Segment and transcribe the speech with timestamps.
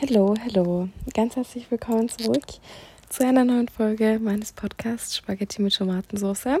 [0.00, 0.88] Hallo, hallo.
[1.14, 2.44] Ganz herzlich willkommen zurück
[3.10, 6.58] zu einer neuen Folge meines Podcasts Spaghetti mit Tomatensauce.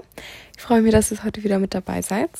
[0.56, 2.30] Ich freue mich, dass ihr heute wieder mit dabei seid.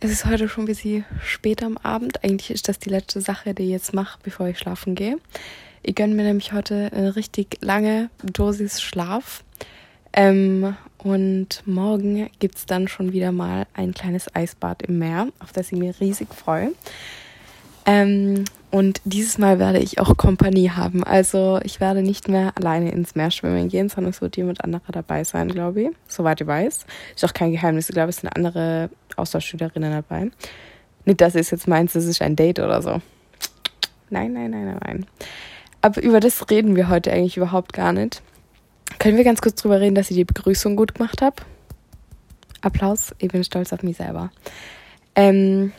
[0.00, 2.22] Es ist heute schon ein bisschen spät am Abend.
[2.22, 5.16] Eigentlich ist das die letzte Sache, die ich jetzt mache, bevor ich schlafen gehe.
[5.82, 9.42] Ich gönne mir nämlich heute eine richtig lange Dosis Schlaf.
[10.12, 15.52] Ähm, und morgen gibt es dann schon wieder mal ein kleines Eisbad im Meer, auf
[15.52, 16.72] das ich mir riesig freue.
[17.84, 21.04] Ähm, und dieses Mal werde ich auch Kompanie haben.
[21.04, 24.92] Also ich werde nicht mehr alleine ins Meer schwimmen gehen, sondern es wird jemand anderer
[24.92, 25.88] dabei sein, glaube ich.
[26.06, 26.86] Soweit ich weiß.
[27.14, 27.88] Ist auch kein Geheimnis.
[27.88, 30.30] Ich glaube, es sind andere Austauschschülerinnen dabei.
[31.04, 33.02] Nicht, dass es jetzt meint, es ist ein Date oder so.
[34.10, 35.06] Nein, nein, nein, nein, nein.
[35.80, 38.22] Aber über das reden wir heute eigentlich überhaupt gar nicht.
[38.98, 41.36] Können wir ganz kurz drüber reden, dass ich die Begrüßung gut gemacht habe?
[42.60, 44.30] Applaus, ich bin stolz auf mich selber.
[45.16, 45.72] Ähm,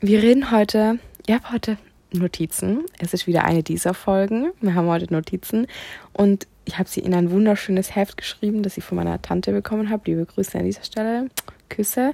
[0.00, 1.78] wir reden heute, ich habe heute
[2.12, 2.84] Notizen.
[2.98, 4.52] Es ist wieder eine dieser Folgen.
[4.60, 5.66] Wir haben heute Notizen
[6.12, 9.90] und ich habe sie in ein wunderschönes Heft geschrieben, das ich von meiner Tante bekommen
[9.90, 10.02] habe.
[10.06, 11.30] Liebe Grüße an dieser Stelle.
[11.68, 12.12] Küsse.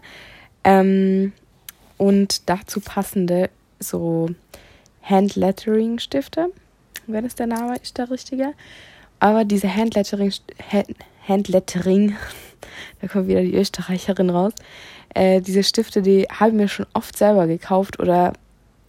[0.65, 1.33] Ähm,
[1.99, 4.31] und dazu passende so
[5.03, 6.53] Handlettering-Stifte,
[7.07, 8.53] wenn es der Name ist, der richtige.
[9.19, 10.33] Aber diese Handlettering,
[11.27, 12.17] Handlettering,
[13.01, 14.53] da kommt wieder die Österreicherin raus.
[15.15, 18.33] Äh, diese Stifte, die habe ich mir schon oft selber gekauft oder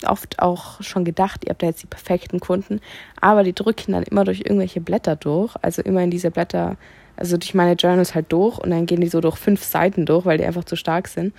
[0.08, 2.80] oft auch schon gedacht, ihr habt da jetzt die perfekten Kunden,
[3.20, 6.78] aber die drücken dann immer durch irgendwelche Blätter durch, also immer in diese Blätter,
[7.16, 10.26] also durch meine Journals halt durch und dann gehen die so durch fünf Seiten durch,
[10.26, 11.34] weil die einfach zu stark sind.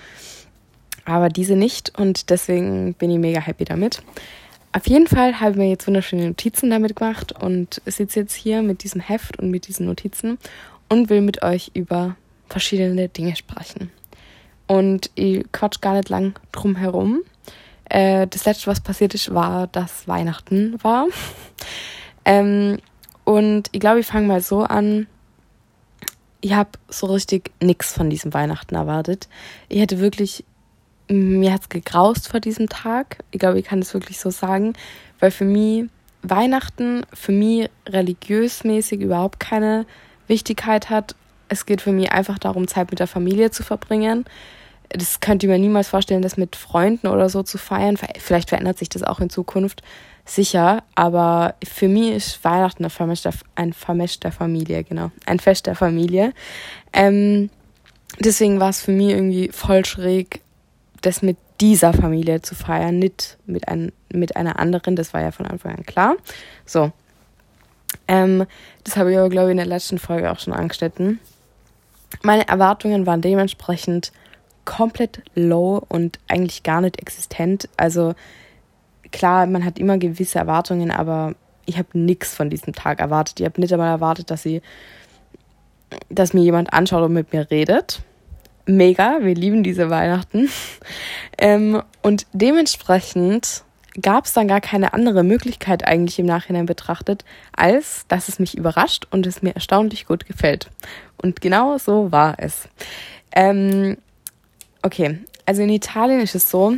[1.04, 4.02] Aber diese nicht und deswegen bin ich mega happy damit.
[4.74, 8.62] Auf jeden Fall habe ich mir jetzt wunderschöne Notizen damit gemacht und sitze jetzt hier
[8.62, 10.38] mit diesem Heft und mit diesen Notizen
[10.88, 12.16] und will mit euch über
[12.48, 13.90] verschiedene Dinge sprechen.
[14.66, 17.20] Und ich quatsch gar nicht lang drum herum.
[17.86, 21.06] Äh, das letzte, was passiert ist, war, dass Weihnachten war.
[22.24, 22.78] ähm,
[23.24, 25.06] und ich glaube, ich fange mal so an.
[26.40, 29.28] Ich habe so richtig nichts von diesem Weihnachten erwartet.
[29.68, 30.44] Ich hätte wirklich,
[31.08, 33.18] mir hat's gegraust vor diesem Tag.
[33.30, 34.72] Ich glaube, ich kann das wirklich so sagen,
[35.20, 35.84] weil für mich
[36.22, 39.86] Weihnachten für mich religiösmäßig überhaupt keine
[40.28, 41.14] Wichtigkeit hat.
[41.48, 44.24] Es geht für mich einfach darum, Zeit mit der Familie zu verbringen
[44.94, 47.96] das könnte ich mir niemals vorstellen, das mit Freunden oder so zu feiern.
[48.18, 49.82] Vielleicht verändert sich das auch in Zukunft,
[50.24, 50.82] sicher.
[50.94, 55.10] Aber für mich ist Weihnachten ein Vermisch der, ein Vermisch der Familie, genau.
[55.26, 56.32] Ein Fest der Familie.
[56.92, 57.50] Ähm,
[58.18, 60.40] deswegen war es für mich irgendwie voll schräg,
[61.00, 64.96] das mit dieser Familie zu feiern, nicht mit, ein, mit einer anderen.
[64.96, 66.16] Das war ja von Anfang an klar.
[66.66, 66.92] So.
[68.08, 68.46] Ähm,
[68.84, 71.20] das habe ich aber, glaube ich, in der letzten Folge auch schon angeschnitten.
[72.22, 74.12] Meine Erwartungen waren dementsprechend
[74.64, 77.68] komplett low und eigentlich gar nicht existent.
[77.76, 78.14] Also
[79.10, 81.34] klar, man hat immer gewisse Erwartungen, aber
[81.66, 83.40] ich habe nichts von diesem Tag erwartet.
[83.40, 84.62] Ich habe nicht einmal erwartet, dass sie,
[86.08, 88.02] dass mir jemand anschaut und mit mir redet.
[88.66, 90.48] Mega, wir lieben diese Weihnachten.
[91.38, 93.64] ähm, und dementsprechend
[94.00, 97.24] gab es dann gar keine andere Möglichkeit eigentlich im Nachhinein betrachtet,
[97.54, 100.70] als dass es mich überrascht und es mir erstaunlich gut gefällt.
[101.20, 102.68] Und genau so war es.
[103.34, 103.98] Ähm,
[104.82, 106.74] Okay, also in Italien ist es so,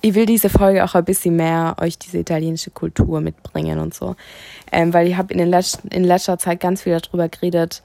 [0.00, 4.16] ich will diese Folge auch ein bisschen mehr euch diese italienische Kultur mitbringen und so.
[4.70, 7.82] Ähm, weil ich habe in, in letzter Zeit ganz viel darüber geredet,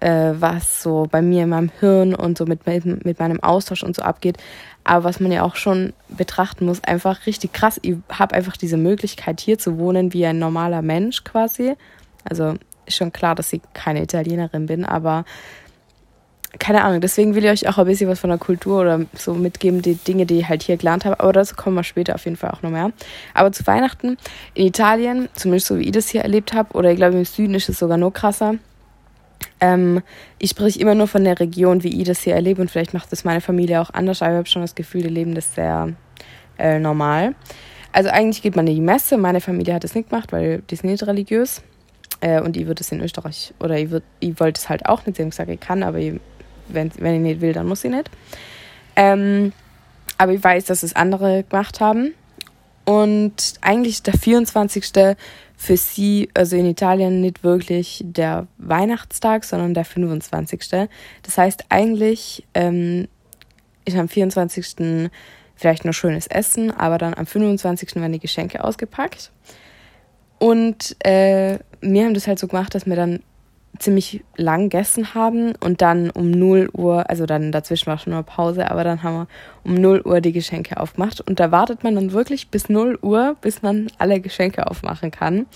[0.00, 3.82] äh, was so bei mir in meinem Hirn und so mit, mit, mit meinem Austausch
[3.82, 4.36] und so abgeht.
[4.84, 7.78] Aber was man ja auch schon betrachten muss, einfach richtig krass.
[7.82, 11.74] Ich habe einfach diese Möglichkeit hier zu wohnen wie ein normaler Mensch quasi.
[12.28, 15.24] Also ist schon klar, dass ich keine Italienerin bin, aber
[16.58, 19.34] keine Ahnung, deswegen will ich euch auch ein bisschen was von der Kultur oder so
[19.34, 21.20] mitgeben, die Dinge, die ich halt hier gelernt habe.
[21.20, 22.90] Aber dazu kommen wir später auf jeden Fall auch noch mehr.
[23.34, 24.16] Aber zu Weihnachten
[24.54, 27.54] in Italien, zumindest so wie ich das hier erlebt habe, oder ich glaube im Süden
[27.54, 28.54] ist es sogar noch krasser.
[29.60, 30.02] Ähm,
[30.38, 33.12] ich spreche immer nur von der Region, wie ich das hier erlebe und vielleicht macht
[33.12, 35.92] das meine Familie auch anders, aber ich habe schon das Gefühl, die leben das sehr
[36.58, 37.34] äh, normal.
[37.92, 40.76] Also eigentlich geht man in die Messe, meine Familie hat das nicht gemacht, weil die
[40.76, 41.62] sind nicht religiös.
[42.20, 43.88] Äh, und ich würde es in Österreich, oder ich,
[44.20, 46.20] ich wollte es halt auch nicht, sie haben gesagt, ich kann, aber ich
[46.68, 48.10] wenn, wenn ich nicht will, dann muss ich nicht.
[48.96, 49.52] Ähm,
[50.18, 52.14] aber ich weiß, dass es andere gemacht haben.
[52.84, 55.16] Und eigentlich der 24.
[55.56, 60.64] für sie, also in Italien, nicht wirklich der Weihnachtstag, sondern der 25.
[61.22, 63.08] Das heißt, eigentlich ähm,
[63.84, 65.10] ist am 24.
[65.54, 67.96] vielleicht noch schönes Essen, aber dann am 25.
[67.96, 69.32] werden die Geschenke ausgepackt.
[70.38, 73.20] Und äh, wir haben das halt so gemacht, dass wir dann
[73.78, 78.22] ziemlich lang gegessen haben und dann um 0 Uhr, also dann dazwischen war schon nur
[78.22, 79.26] Pause, aber dann haben wir
[79.64, 83.36] um 0 Uhr die Geschenke aufgemacht und da wartet man dann wirklich bis 0 Uhr,
[83.40, 85.46] bis man alle Geschenke aufmachen kann.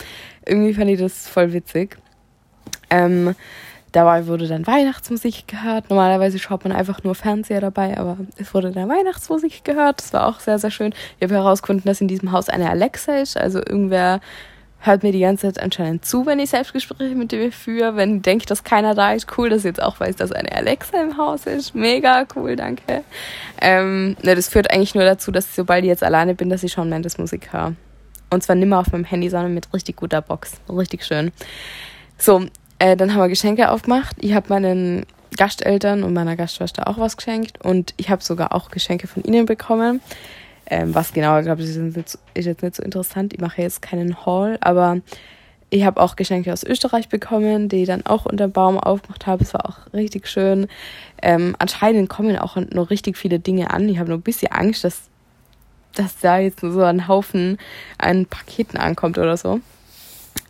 [0.46, 1.96] Irgendwie fand ich das voll witzig.
[2.90, 3.34] Ähm,
[3.92, 5.90] dabei wurde dann Weihnachtsmusik gehört.
[5.90, 10.00] Normalerweise schaut man einfach nur Fernseher dabei, aber es wurde dann Weihnachtsmusik gehört.
[10.00, 10.94] Das war auch sehr, sehr schön.
[11.18, 14.20] Ich habe herausgefunden, dass in diesem Haus eine Alexa ist, also irgendwer
[14.82, 17.96] hört mir die ganze Zeit anscheinend zu, wenn ich Selbstgespräche mit dir führe.
[17.96, 20.52] Wenn ich denke, dass keiner da ist, cool, dass ich jetzt auch weiß, dass eine
[20.52, 21.74] Alexa im Haus ist.
[21.74, 23.04] Mega cool, danke.
[23.60, 26.72] Ähm, ne, das führt eigentlich nur dazu, dass sobald ich jetzt alleine bin, dass ich
[26.72, 27.74] schon Mendes Musik höre.
[28.30, 30.54] Und zwar nimmer auf meinem Handy, sondern mit richtig guter Box.
[30.68, 31.32] Richtig schön.
[32.18, 32.46] So,
[32.78, 34.16] äh, dann haben wir Geschenke aufgemacht.
[34.20, 35.06] Ich habe meinen
[35.36, 39.46] Gasteltern und meiner Gastschwester auch was geschenkt und ich habe sogar auch Geschenke von ihnen
[39.46, 40.00] bekommen.
[40.72, 42.16] Ähm, was genau, ich glaube, das ist
[42.46, 43.34] jetzt nicht so interessant.
[43.34, 45.02] Ich mache jetzt keinen Haul, aber
[45.68, 49.26] ich habe auch Geschenke aus Österreich bekommen, die ich dann auch unter dem Baum aufgemacht
[49.26, 49.44] habe.
[49.44, 50.68] Es war auch richtig schön.
[51.20, 53.86] Ähm, anscheinend kommen auch noch richtig viele Dinge an.
[53.90, 55.02] Ich habe nur ein bisschen Angst, dass,
[55.94, 57.58] dass da jetzt so ein Haufen
[57.98, 59.60] an Paketen ankommt oder so.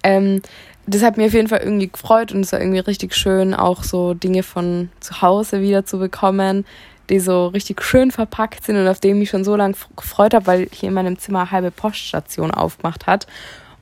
[0.04, 0.40] Ähm,
[0.86, 3.82] das hat mir auf jeden Fall irgendwie gefreut und es war irgendwie richtig schön, auch
[3.82, 6.64] so Dinge von zu Hause wieder zu bekommen
[7.10, 10.46] die so richtig schön verpackt sind und auf dem ich schon so lange gefreut habe,
[10.46, 13.26] weil hier in meinem Zimmer eine halbe Poststation aufgemacht hat.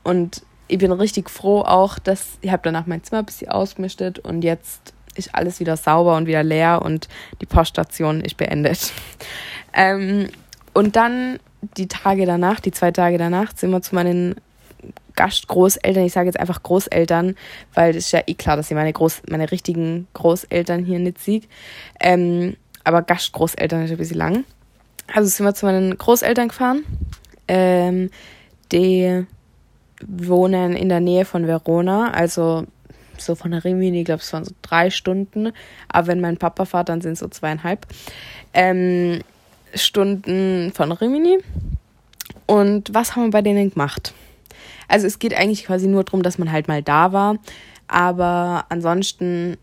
[0.03, 4.19] Und ich bin richtig froh auch, dass ich habe danach mein Zimmer ein bisschen ausgemistet
[4.21, 7.09] und jetzt ist alles wieder sauber und wieder leer und
[7.41, 8.93] die Poststation ist beendet.
[9.75, 10.29] ähm,
[10.73, 11.39] und dann
[11.77, 14.37] die Tage danach, die zwei Tage danach, sind wir zu meinen
[15.17, 17.35] Gastgroßeltern, ich sage jetzt einfach Großeltern,
[17.75, 21.19] weil es ist ja eh klar, dass ich meine, Groß, meine richtigen Großeltern hier nicht
[21.19, 21.43] sehe.
[22.01, 24.45] Ähm, aber Gastgroßeltern ist ein bisschen lang.
[25.13, 26.85] Also sind wir zu meinen Großeltern gefahren.
[27.49, 28.11] Ähm,
[28.73, 29.27] die
[30.07, 32.65] wohnen in der Nähe von Verona, also
[33.19, 35.53] so von Rimini, glaube, es waren so drei Stunden.
[35.89, 37.87] Aber wenn mein Papa fährt, dann sind es so zweieinhalb
[38.55, 39.21] ähm,
[39.75, 41.39] Stunden von Rimini.
[42.47, 44.15] Und was haben wir bei denen gemacht?
[44.89, 47.37] Also es geht eigentlich quasi nur darum, dass man halt mal da war.
[47.87, 49.57] Aber ansonsten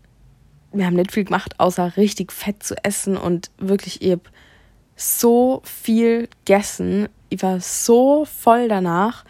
[0.78, 4.22] wir haben nicht viel gemacht, außer richtig fett zu essen und wirklich, ich habe
[4.96, 7.08] so viel gegessen.
[7.28, 9.24] Ich war so voll danach,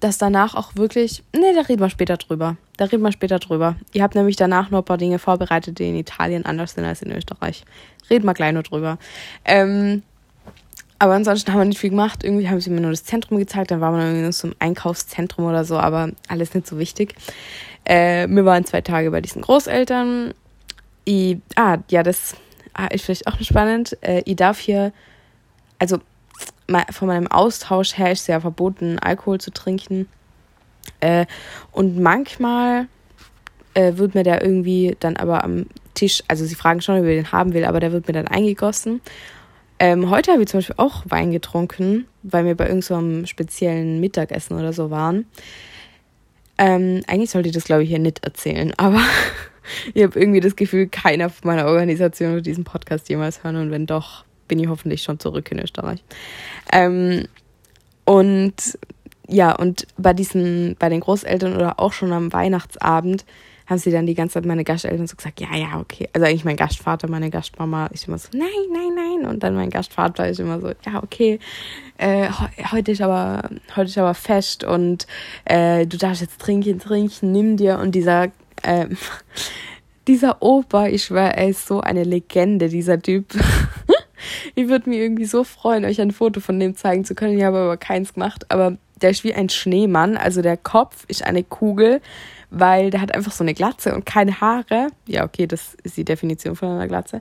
[0.00, 2.56] dass danach auch wirklich, nee, da reden wir später drüber.
[2.76, 3.76] Da reden wir später drüber.
[3.92, 7.02] Ich habe nämlich danach noch ein paar Dinge vorbereitet, die in Italien anders sind als
[7.02, 7.64] in Österreich.
[8.10, 8.98] Reden wir gleich nur drüber.
[9.44, 10.02] Ähm,
[10.98, 12.24] aber ansonsten haben wir nicht viel gemacht.
[12.24, 13.70] Irgendwie haben sie mir nur das Zentrum gezeigt.
[13.70, 17.14] Dann waren wir irgendwie nur so im Einkaufszentrum oder so, aber alles nicht so wichtig.
[17.84, 20.32] Äh, wir waren zwei Tage bei diesen Großeltern
[21.04, 22.36] ich, ah, ja, das
[22.74, 23.96] ah, ist vielleicht auch spannend.
[24.02, 24.92] Äh, ich darf hier,
[25.78, 25.98] also
[26.90, 30.08] von meinem Austausch her ist es ja verboten, Alkohol zu trinken.
[31.00, 31.26] Äh,
[31.70, 32.86] und manchmal
[33.74, 37.16] äh, wird mir der irgendwie dann aber am Tisch, also sie fragen schon, ob ich
[37.16, 39.00] den haben will, aber der wird mir dann eingegossen.
[39.78, 44.00] Ähm, heute habe ich zum Beispiel auch Wein getrunken, weil wir bei irgendeinem so speziellen
[44.00, 45.26] Mittagessen oder so waren.
[46.58, 49.00] Ähm, eigentlich sollte ich das, glaube ich, hier nicht erzählen, aber
[49.94, 53.70] ich habe irgendwie das Gefühl, keiner von meiner Organisation wird diesen Podcast jemals hören und
[53.70, 56.02] wenn doch, bin ich hoffentlich schon zurück in Österreich.
[56.72, 57.26] Ähm,
[58.04, 58.78] und
[59.28, 63.24] ja, und bei diesen, bei den Großeltern oder auch schon am Weihnachtsabend
[63.66, 66.08] haben sie dann die ganze Zeit meine Gasteltern so gesagt, ja, ja, okay.
[66.12, 69.30] Also eigentlich mein Gastvater, meine Gastmama ist immer so, nein, nein, nein.
[69.30, 71.38] Und dann mein Gastvater ist immer so, ja, okay,
[71.98, 72.28] äh,
[72.70, 75.06] heute ist aber, heute ist aber fest und
[75.44, 77.78] äh, du darfst jetzt trinken, trinken, nimm dir.
[77.78, 78.28] Und dieser
[78.62, 78.96] ähm,
[80.06, 83.26] dieser Opa, ich schwöre, er ist so eine Legende, dieser Typ.
[84.54, 87.38] ich würde mich irgendwie so freuen, euch ein Foto von dem zeigen zu können.
[87.38, 88.46] Ich habe aber keins gemacht.
[88.50, 90.16] Aber der ist wie ein Schneemann.
[90.16, 92.00] Also der Kopf ist eine Kugel,
[92.50, 94.88] weil der hat einfach so eine Glatze und keine Haare.
[95.06, 97.20] Ja, okay, das ist die Definition von einer Glatze.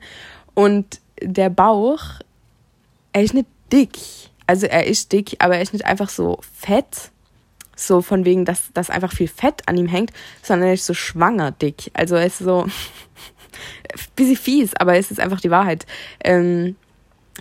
[0.53, 2.01] Und der Bauch,
[3.13, 3.97] er ist nicht dick.
[4.47, 7.11] Also er ist dick, aber er ist nicht einfach so fett,
[7.81, 10.11] so von wegen, dass, dass einfach viel Fett an ihm hängt,
[10.41, 11.91] sondern er ist so schwanger dick.
[11.93, 12.67] Also er ist so
[14.15, 15.85] bisschen fies, aber es ist einfach die Wahrheit.
[16.23, 16.75] Ähm,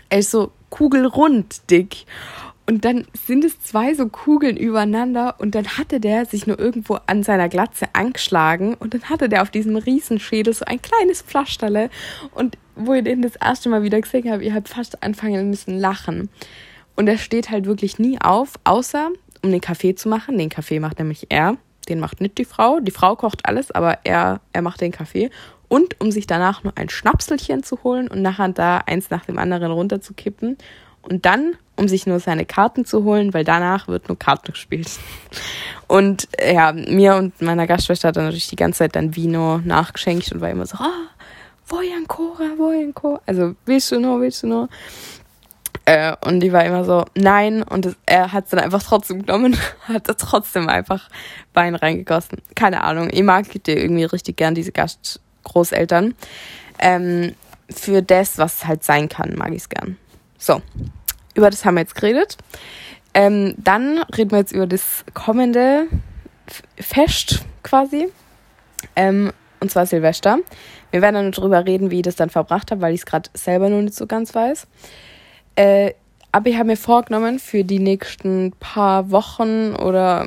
[0.09, 2.06] er ist so kugelrund dick.
[2.66, 6.99] Und dann sind es zwei so Kugeln übereinander und dann hatte der sich nur irgendwo
[7.06, 11.90] an seiner Glatze angeschlagen und dann hatte der auf diesem Riesenschädel so ein kleines Pflasterle
[12.32, 15.80] und wo ich den das erste Mal wieder gesehen habe, ich habe fast anfangen müssen
[15.80, 16.28] lachen.
[16.94, 19.11] Und er steht halt wirklich nie auf, außer
[19.42, 20.38] um den Kaffee zu machen.
[20.38, 21.56] Den Kaffee macht nämlich er,
[21.88, 22.80] den macht nicht die Frau.
[22.80, 25.30] Die Frau kocht alles, aber er, er macht den Kaffee.
[25.68, 29.38] Und um sich danach noch ein Schnapselchen zu holen und nachher da eins nach dem
[29.38, 30.59] anderen runterzukippen.
[31.02, 34.90] Und dann, um sich nur seine Karten zu holen, weil danach wird nur Karten gespielt.
[35.87, 40.30] Und ja, mir und meiner Gastschwester hat dann natürlich die ganze Zeit dann Vino nachgeschenkt
[40.30, 41.09] und war immer so, ah,
[41.66, 43.20] Vojankora, Vojankora.
[43.26, 44.68] Also, willst du noch, willst du noch?
[45.90, 47.64] Äh, und die war immer so, nein.
[47.64, 49.56] Und das, er hat es dann einfach trotzdem genommen,
[49.88, 51.09] hat da trotzdem einfach
[51.52, 52.42] Wein reingegossen.
[52.54, 53.09] Keine Ahnung.
[53.11, 56.14] Ich mag die irgendwie richtig gern, diese Gastgroßeltern.
[56.78, 57.35] Ähm,
[57.68, 59.97] für das, was halt sein kann, mag ich es gern.
[60.38, 60.62] So,
[61.35, 62.37] über das haben wir jetzt geredet.
[63.12, 65.88] Ähm, dann reden wir jetzt über das kommende
[66.78, 68.06] Fest quasi.
[68.94, 70.38] Ähm, und zwar Silvester.
[70.92, 73.28] Wir werden dann darüber reden, wie ich das dann verbracht habe, weil ich es gerade
[73.35, 74.68] selber noch nicht so ganz weiß.
[75.57, 75.92] Äh,
[76.33, 80.26] aber ich habe mir vorgenommen, für die nächsten paar Wochen oder,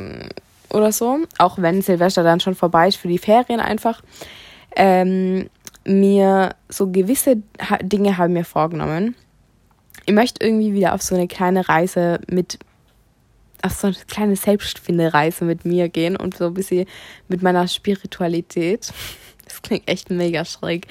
[0.69, 4.01] oder so, auch wenn Silvester dann schon vorbei ist, für die Ferien einfach,
[4.75, 5.49] ähm,
[5.85, 7.37] mir so gewisse
[7.81, 9.15] Dinge habe mir vorgenommen.
[10.05, 12.59] Ich möchte irgendwie wieder auf so eine kleine Reise mit,
[13.61, 16.85] auf so eine kleine Selbstfindereise mit mir gehen und so ein bisschen
[17.27, 18.93] mit meiner Spiritualität.
[19.45, 20.87] Das klingt echt mega schräg.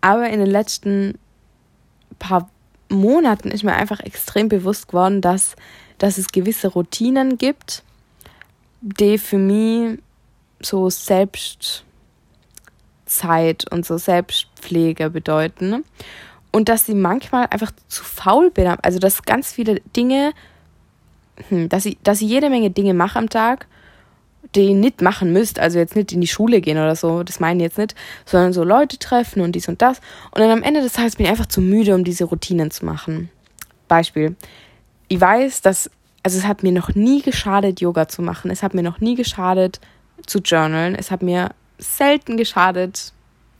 [0.00, 1.16] Aber in den letzten
[2.18, 2.50] paar
[2.88, 5.56] Monaten ist mir einfach extrem bewusst geworden, dass,
[5.98, 7.82] dass es gewisse Routinen gibt,
[8.80, 9.98] die für mich
[10.60, 11.84] so Selbstzeit
[13.70, 15.84] und so Selbstpflege bedeuten.
[16.52, 18.68] Und dass sie manchmal einfach zu faul bin.
[18.82, 20.32] Also, dass ganz viele Dinge,
[21.48, 23.66] hm, dass ich, dass ich jede Menge Dinge mache am Tag
[24.54, 27.58] die nicht machen müsst, also jetzt nicht in die Schule gehen oder so, das meine
[27.58, 27.94] ich jetzt nicht,
[28.24, 30.00] sondern so Leute treffen und dies und das.
[30.30, 32.84] Und dann am Ende des Tages bin ich einfach zu müde, um diese Routinen zu
[32.84, 33.30] machen.
[33.88, 34.36] Beispiel.
[35.08, 35.90] Ich weiß, dass,
[36.22, 38.50] also es hat mir noch nie geschadet, Yoga zu machen.
[38.50, 39.80] Es hat mir noch nie geschadet,
[40.26, 40.94] zu journalen.
[40.94, 43.12] Es hat mir selten geschadet,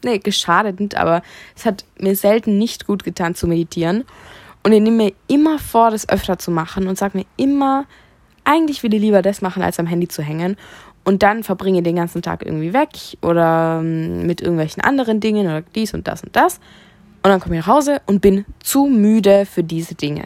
[0.04, 1.22] nee, geschadet nicht, aber
[1.56, 4.04] es hat mir selten nicht gut getan zu meditieren.
[4.62, 7.86] Und ich nehme mir immer vor, das öfter zu machen und sage mir immer,
[8.44, 10.56] eigentlich will ich lieber das machen, als am Handy zu hängen.
[11.04, 12.88] Und dann verbringe den ganzen Tag irgendwie weg
[13.20, 16.60] oder ähm, mit irgendwelchen anderen Dingen oder dies und das und das.
[17.22, 20.24] Und dann komme ich nach Hause und bin zu müde für diese Dinge.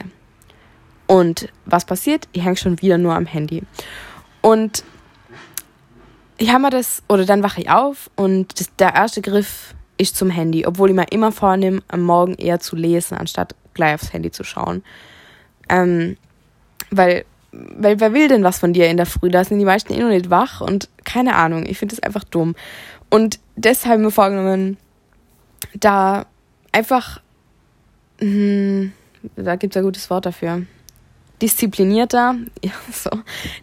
[1.09, 2.29] Und was passiert?
[2.33, 3.63] Ich hänge schon wieder nur am Handy.
[4.41, 4.85] Und
[6.37, 10.17] ich habe mir das, oder dann wache ich auf und das, der erste Griff ist
[10.17, 14.13] zum Handy, obwohl ich mir immer vornehme, am Morgen eher zu lesen, anstatt gleich aufs
[14.13, 14.85] Handy zu schauen.
[15.69, 16.17] Ähm,
[16.91, 19.31] weil weil wer will denn was von dir in der Früh?
[19.31, 21.65] Da sind die meisten eh noch nicht wach und keine Ahnung.
[21.67, 22.55] Ich finde das einfach dumm.
[23.11, 24.77] Und deshalb mir vorgenommen,
[25.75, 26.27] da
[26.73, 27.21] einfach,
[28.21, 28.93] hm,
[29.37, 30.63] da gibt es ein gutes Wort dafür,
[31.41, 33.11] disziplinierter, ja, so,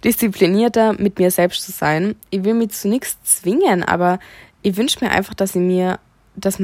[0.04, 2.16] disziplinierter mit mir selbst zu sein.
[2.30, 4.20] Ich will mich zu nichts zwingen, aber
[4.62, 6.00] ich wünsche mir einfach, dass ich mir,
[6.36, 6.60] dass,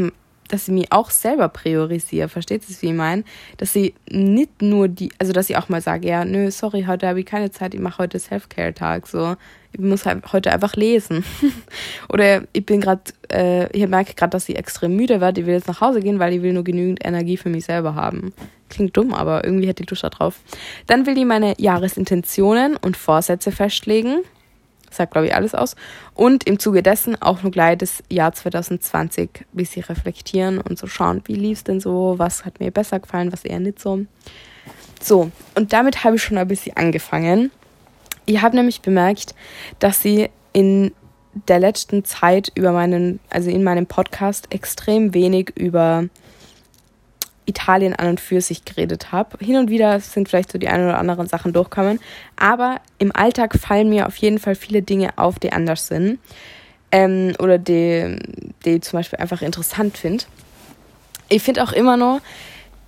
[0.51, 2.29] dass ich mich auch selber priorisiere.
[2.29, 3.23] Versteht ihr, wie ich meine?
[3.57, 7.07] Dass ich nicht nur die, also dass ich auch mal sage, ja, nö, sorry, heute
[7.07, 9.07] habe ich keine Zeit, ich mache heute Self-Care-Tag.
[9.07, 9.35] So,
[9.71, 11.23] ich muss halt heute einfach lesen.
[12.09, 15.53] Oder ich bin gerade, äh, ich merke gerade, dass ich extrem müde werde, ich will
[15.53, 18.33] jetzt nach Hause gehen, weil ich will nur genügend Energie für mich selber haben.
[18.69, 20.39] Klingt dumm, aber irgendwie hätte ich Lust da drauf.
[20.87, 24.21] Dann will ich meine Jahresintentionen und Vorsätze festlegen
[24.93, 25.75] sagt, glaube ich, alles aus.
[26.13, 30.87] Und im Zuge dessen auch nur gleich das Jahr 2020 ein bisschen reflektieren und so
[30.87, 34.05] schauen, wie lief es denn so, was hat mir besser gefallen, was eher nicht so.
[35.01, 37.51] So, und damit habe ich schon ein bisschen angefangen.
[38.25, 39.33] Ich habe nämlich bemerkt,
[39.79, 40.93] dass sie in
[41.47, 46.05] der letzten Zeit über meinen, also in meinem Podcast extrem wenig über
[47.45, 49.43] Italien an und für sich geredet habe.
[49.43, 51.99] Hin und wieder sind vielleicht so die ein oder anderen Sachen durchkommen,
[52.35, 56.19] aber im Alltag fallen mir auf jeden Fall viele Dinge auf, die anders sind
[56.91, 58.17] ähm, oder die,
[58.65, 60.25] die ich zum Beispiel einfach interessant finde.
[61.29, 62.19] Ich finde auch immer noch,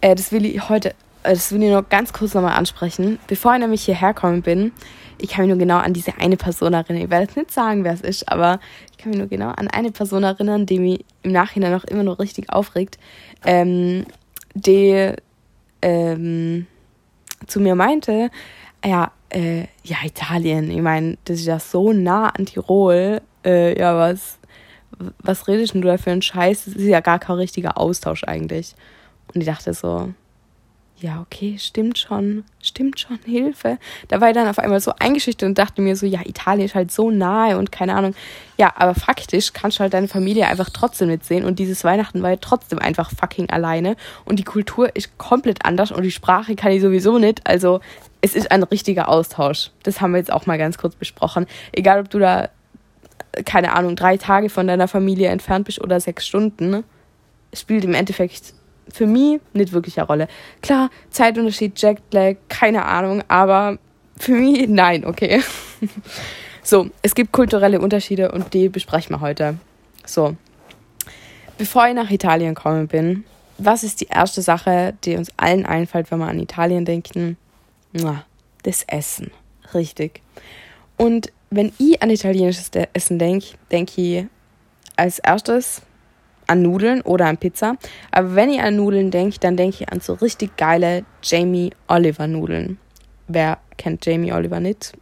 [0.02, 0.90] äh, das will ich heute,
[1.24, 4.72] äh, das will ich nur ganz kurz nochmal ansprechen, bevor ich nämlich hierher gekommen bin,
[5.18, 7.04] ich kann mich nur genau an diese eine Person erinnern.
[7.04, 8.60] Ich werde jetzt nicht sagen, wer es ist, aber
[8.92, 12.04] ich kann mich nur genau an eine Person erinnern, die mich im Nachhinein noch immer
[12.04, 12.98] noch richtig aufregt.
[13.46, 14.06] Ähm,
[14.54, 15.14] die
[15.82, 16.68] ähm,
[17.48, 18.30] zu mir meinte,
[18.84, 23.98] ja, äh, ja, Italien, ich meine, das ist ja so nah an Tirol, äh, ja,
[23.98, 24.38] was,
[25.20, 26.66] was redest du da für einen Scheiß?
[26.66, 28.76] Das ist ja gar kein richtiger Austausch eigentlich.
[29.34, 30.14] Und ich dachte so,
[31.00, 33.78] ja, okay, stimmt schon, stimmt schon, Hilfe.
[34.08, 36.76] Da war ich dann auf einmal so eingeschüchtert und dachte mir so, ja, Italien ist
[36.76, 38.16] halt so nahe und keine Ahnung.
[38.58, 42.22] Ja, aber faktisch kannst du halt deine Familie einfach trotzdem nicht sehen und dieses Weihnachten
[42.22, 43.96] war ja trotzdem einfach fucking alleine
[44.26, 47.46] und die Kultur ist komplett anders und die Sprache kann ich sowieso nicht.
[47.46, 47.82] Also
[48.22, 49.72] es ist ein richtiger Austausch.
[49.84, 51.48] Das haben wir jetzt auch mal ganz kurz besprochen.
[51.74, 52.50] Egal, ob du da,
[53.44, 56.86] keine Ahnung, drei Tage von deiner Familie entfernt bist oder sechs Stunden,
[57.54, 58.54] spielt im Endeffekt
[58.94, 60.28] für mich nicht wirklich eine Rolle.
[60.62, 63.80] Klar, Zeitunterschied, Jetlag, keine Ahnung, aber
[64.18, 65.42] für mich nein, okay.
[66.66, 69.58] So, es gibt kulturelle Unterschiede und die besprechen wir heute.
[70.06, 70.38] So,
[71.58, 73.26] bevor ich nach Italien gekommen bin,
[73.58, 77.36] was ist die erste Sache, die uns allen einfällt, wenn wir an Italien denken?
[78.64, 79.32] Das Essen.
[79.74, 80.22] Richtig.
[80.96, 84.26] Und wenn ich an italienisches Essen denke, denke ich
[84.96, 85.82] als erstes
[86.48, 87.78] an Nudeln oder an Pizza.
[88.12, 92.28] Aber wenn ich an Nudeln denke, dann denke ich an so richtig geile Jamie Oliver
[92.28, 92.78] Nudeln.
[93.28, 94.94] Wer kennt Jamie Oliver nicht?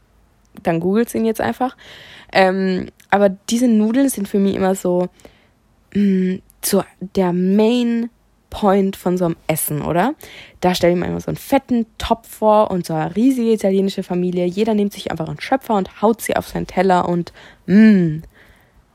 [0.64, 1.76] Dann googelt ihn jetzt einfach.
[2.34, 5.08] Ähm, aber diese Nudeln sind für mich immer so,
[5.94, 6.84] mh, mm, so
[7.16, 8.10] der Main
[8.52, 10.14] Point von so einem Essen, oder?
[10.60, 14.04] Da stelle ich mir immer so einen fetten Topf vor und so eine riesige italienische
[14.04, 14.46] Familie.
[14.46, 17.34] Jeder nimmt sich einfach einen Schöpfer und haut sie auf seinen Teller und
[17.66, 17.76] mh.
[17.76, 18.24] Mm.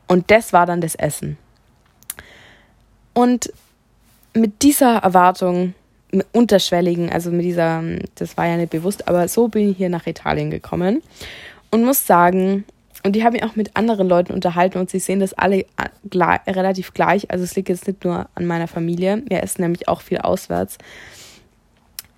[0.08, 1.36] Und das war dann das Essen.
[3.16, 3.50] Und
[4.35, 5.73] mit dieser Erwartung,
[6.12, 7.82] mit unterschwelligen, also mit dieser,
[8.16, 11.02] das war ja nicht bewusst, aber so bin ich hier nach Italien gekommen
[11.70, 12.66] und muss sagen,
[13.04, 15.64] und die habe ich auch mit anderen Leuten unterhalten und sie sehen das alle
[16.11, 17.30] gleich, relativ gleich.
[17.30, 19.23] Also es liegt jetzt nicht nur an meiner Familie.
[19.28, 20.76] Wir essen nämlich auch viel auswärts.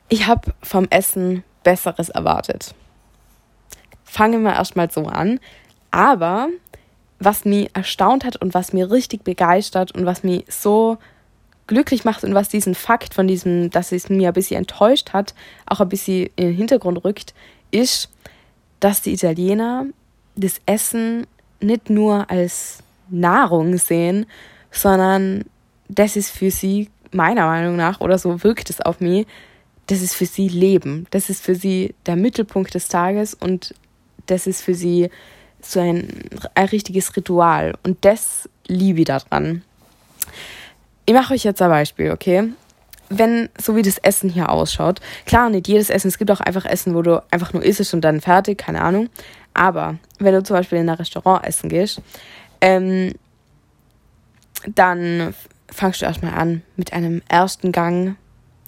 [0.09, 2.75] Ich habe vom Essen Besseres erwartet.
[4.03, 5.39] Fangen wir erstmal so an.
[5.93, 6.49] Aber
[7.19, 10.99] was mich erstaunt hat und was mir richtig begeistert und was mich so
[11.67, 15.35] glücklich macht und was diesen Fakt von diesem, dass es mir ein bisschen enttäuscht hat,
[15.67, 17.35] auch ein bisschen in den Hintergrund rückt,
[17.71, 18.11] ist,
[18.81, 19.87] dass die Italiener
[20.37, 21.27] das Essen
[21.61, 24.27] nicht nur als Nahrung sehen,
[24.71, 25.45] sondern
[25.89, 29.27] das ist für sie, meiner Meinung nach, oder so wirkt es auf mich,
[29.87, 31.07] das ist für sie Leben.
[31.11, 33.75] Das ist für sie der Mittelpunkt des Tages und
[34.27, 35.11] das ist für sie
[35.61, 36.09] so ein,
[36.55, 37.75] ein richtiges Ritual.
[37.83, 39.63] Und das liebe ich daran.
[41.07, 42.53] Ich mache euch jetzt ein Beispiel, okay?
[43.11, 46.67] Wenn, so wie das Essen hier ausschaut, klar, nicht jedes Essen, es gibt auch einfach
[46.67, 49.09] Essen, wo du einfach nur isst und dann fertig, keine Ahnung.
[49.55, 52.03] Aber wenn du zum Beispiel in ein Restaurant essen gehst,
[52.61, 53.13] ähm,
[54.75, 55.35] dann
[55.71, 58.17] fangst du erstmal an mit einem ersten Gang,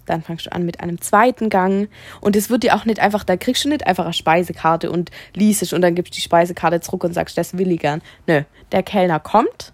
[0.04, 1.88] dann fangst du an mit einem zweiten Gang
[2.20, 5.10] und es wird dir auch nicht einfach, da kriegst du nicht einfach eine Speisekarte und
[5.34, 8.02] liest es und dann gibst du die Speisekarte zurück und sagst, das will ich gern.
[8.26, 8.42] Nö,
[8.72, 9.72] der Kellner kommt,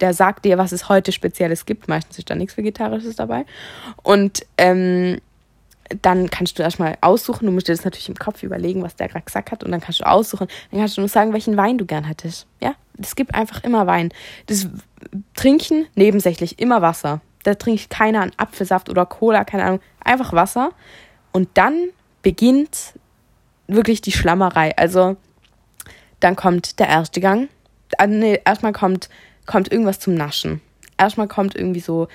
[0.00, 3.44] der sagt dir, was es heute Spezielles gibt, meistens ist da nichts Vegetarisches dabei
[4.02, 5.20] und ähm,
[6.02, 9.08] dann kannst du erstmal aussuchen, du musst dir das natürlich im Kopf überlegen, was der
[9.08, 11.78] gerade gesagt hat, und dann kannst du aussuchen, dann kannst du nur sagen, welchen Wein
[11.78, 12.46] du gern hättest.
[12.60, 14.10] Ja, es gibt einfach immer Wein.
[14.46, 14.68] Das
[15.34, 17.20] Trinken nebensächlich immer Wasser.
[17.48, 20.72] Da trinkt keiner einen Apfelsaft oder Cola, keine Ahnung, einfach Wasser.
[21.32, 21.88] Und dann
[22.20, 22.92] beginnt
[23.68, 24.76] wirklich die Schlammerei.
[24.76, 25.16] Also
[26.20, 27.48] dann kommt der erste Gang.
[27.96, 29.08] Ah, nee, erstmal kommt,
[29.46, 30.60] kommt irgendwas zum Naschen.
[30.98, 32.08] Erstmal kommt irgendwie so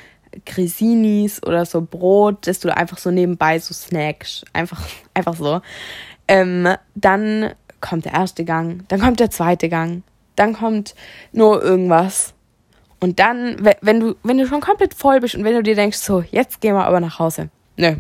[0.46, 4.46] Grisinis oder so Brot, das du einfach so nebenbei so snackst.
[4.54, 5.62] Einfach, einfach so.
[6.28, 10.04] Ähm, dann kommt der erste Gang, dann kommt der zweite Gang,
[10.36, 10.94] dann kommt
[11.32, 12.36] nur irgendwas.
[13.04, 15.98] Und dann, wenn du, wenn du schon komplett voll bist und wenn du dir denkst,
[15.98, 17.50] so, jetzt gehen wir aber nach Hause.
[17.76, 17.98] Nö.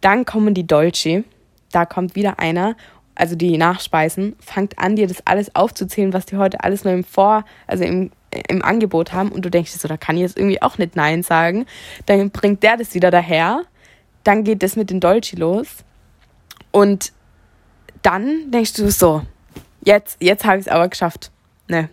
[0.00, 1.22] Dann kommen die Dolci.
[1.70, 2.74] Da kommt wieder einer,
[3.14, 7.04] also die Nachspeisen, fangt an, dir das alles aufzuzählen, was die heute alles nur im
[7.04, 8.10] Vor, also im
[8.48, 11.22] im Angebot haben und du denkst so, da kann ich jetzt irgendwie auch nicht Nein
[11.22, 11.66] sagen.
[12.06, 13.62] Dann bringt der das wieder daher.
[14.24, 15.68] Dann geht das mit den Dolci los.
[16.72, 17.12] Und
[18.02, 19.22] dann denkst du so,
[19.84, 21.30] jetzt, jetzt habe ich es aber geschafft.
[21.68, 21.90] Ne.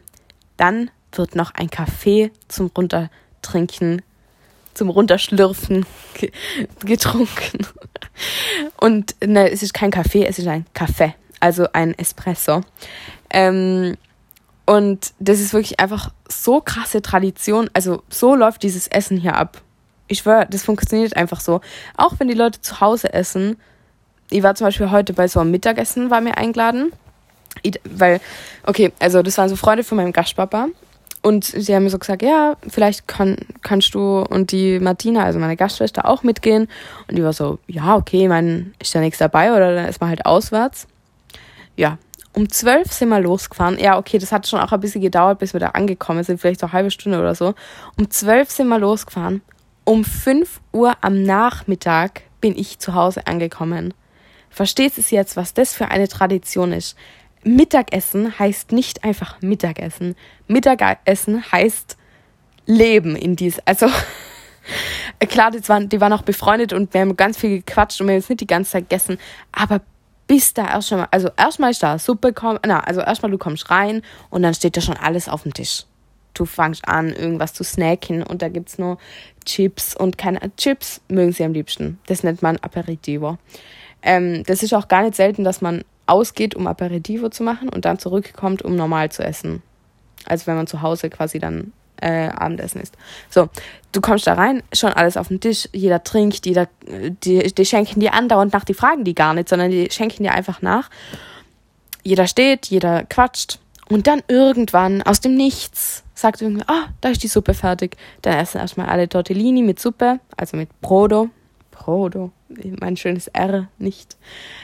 [0.58, 4.02] Dann wird noch ein Kaffee zum Runtertrinken,
[4.74, 5.86] zum Runterschlürfen
[6.86, 7.66] getrunken.
[8.78, 12.62] Und ne, es ist kein Kaffee, es ist ein Kaffee, also ein Espresso.
[13.30, 13.96] Ähm,
[14.66, 17.70] und das ist wirklich einfach so krasse Tradition.
[17.74, 19.62] Also so läuft dieses Essen hier ab.
[20.08, 21.62] Ich schwöre, das funktioniert einfach so.
[21.98, 23.58] Auch wenn die Leute zu Hause essen.
[24.30, 26.92] Ich war zum Beispiel heute bei so einem Mittagessen, war mir eingeladen.
[27.64, 28.22] Ich, weil,
[28.64, 30.68] okay, also das waren so Freunde von meinem Gastpapa.
[31.22, 35.38] Und sie haben mir so gesagt, ja, vielleicht kann, kannst du und die Martina, also
[35.38, 36.68] meine Gastschwester, auch mitgehen.
[37.08, 40.00] Und die war so, ja, okay, ich meine, ist da nichts dabei oder dann ist
[40.00, 40.88] man halt auswärts.
[41.76, 41.98] Ja,
[42.34, 43.78] um zwölf sind wir losgefahren.
[43.80, 46.62] Ja, okay, das hat schon auch ein bisschen gedauert, bis wir da angekommen sind, vielleicht
[46.62, 47.54] so eine halbe Stunde oder so.
[47.98, 49.42] Um zwölf sind wir losgefahren.
[49.84, 53.94] Um fünf Uhr am Nachmittag bin ich zu Hause angekommen.
[54.50, 56.96] Versteht es jetzt, was das für eine Tradition ist?
[57.44, 60.16] Mittagessen heißt nicht einfach Mittagessen.
[60.48, 61.98] Mittagessen heißt
[62.66, 63.60] Leben in dies.
[63.66, 63.88] Also
[65.30, 68.14] klar, die waren, die waren auch befreundet und wir haben ganz viel gequatscht und wir
[68.14, 69.18] haben jetzt nicht die ganze Zeit gegessen.
[69.52, 69.82] Aber
[70.28, 73.72] bis da erst mal, also erstmal ist da Suppe kommen, na, also erstmal du kommst
[73.72, 75.86] rein und dann steht da schon alles auf dem Tisch.
[76.36, 79.00] Du fangst an, irgendwas zu snacken und da gibt's nur
[79.46, 82.00] Chips und keine Chips mögen sie am liebsten.
[82.06, 83.40] Das nennt man Aperitivo.
[84.04, 87.86] Ähm, das ist auch gar nicht selten, dass man ausgeht, um Aperitivo zu machen und
[87.86, 89.62] dann zurückkommt, um normal zu essen.
[90.26, 92.96] Also wenn man zu Hause quasi dann äh, Abendessen isst.
[93.30, 93.50] So,
[93.92, 96.68] du kommst da rein, schon alles auf dem Tisch, jeder trinkt, jeder,
[97.24, 100.34] die, die schenken dir andauernd nach, die fragen die gar nicht, sondern die schenken dir
[100.34, 100.90] einfach nach.
[102.04, 107.24] Jeder steht, jeder quatscht und dann irgendwann aus dem Nichts sagt irgendwer, ah, da ist
[107.24, 107.98] die Suppe fertig.
[108.22, 111.30] Dann essen erstmal alle Tortellini mit Suppe, also mit Brodo.
[111.72, 112.32] Brodo,
[112.80, 114.18] mein schönes R nicht.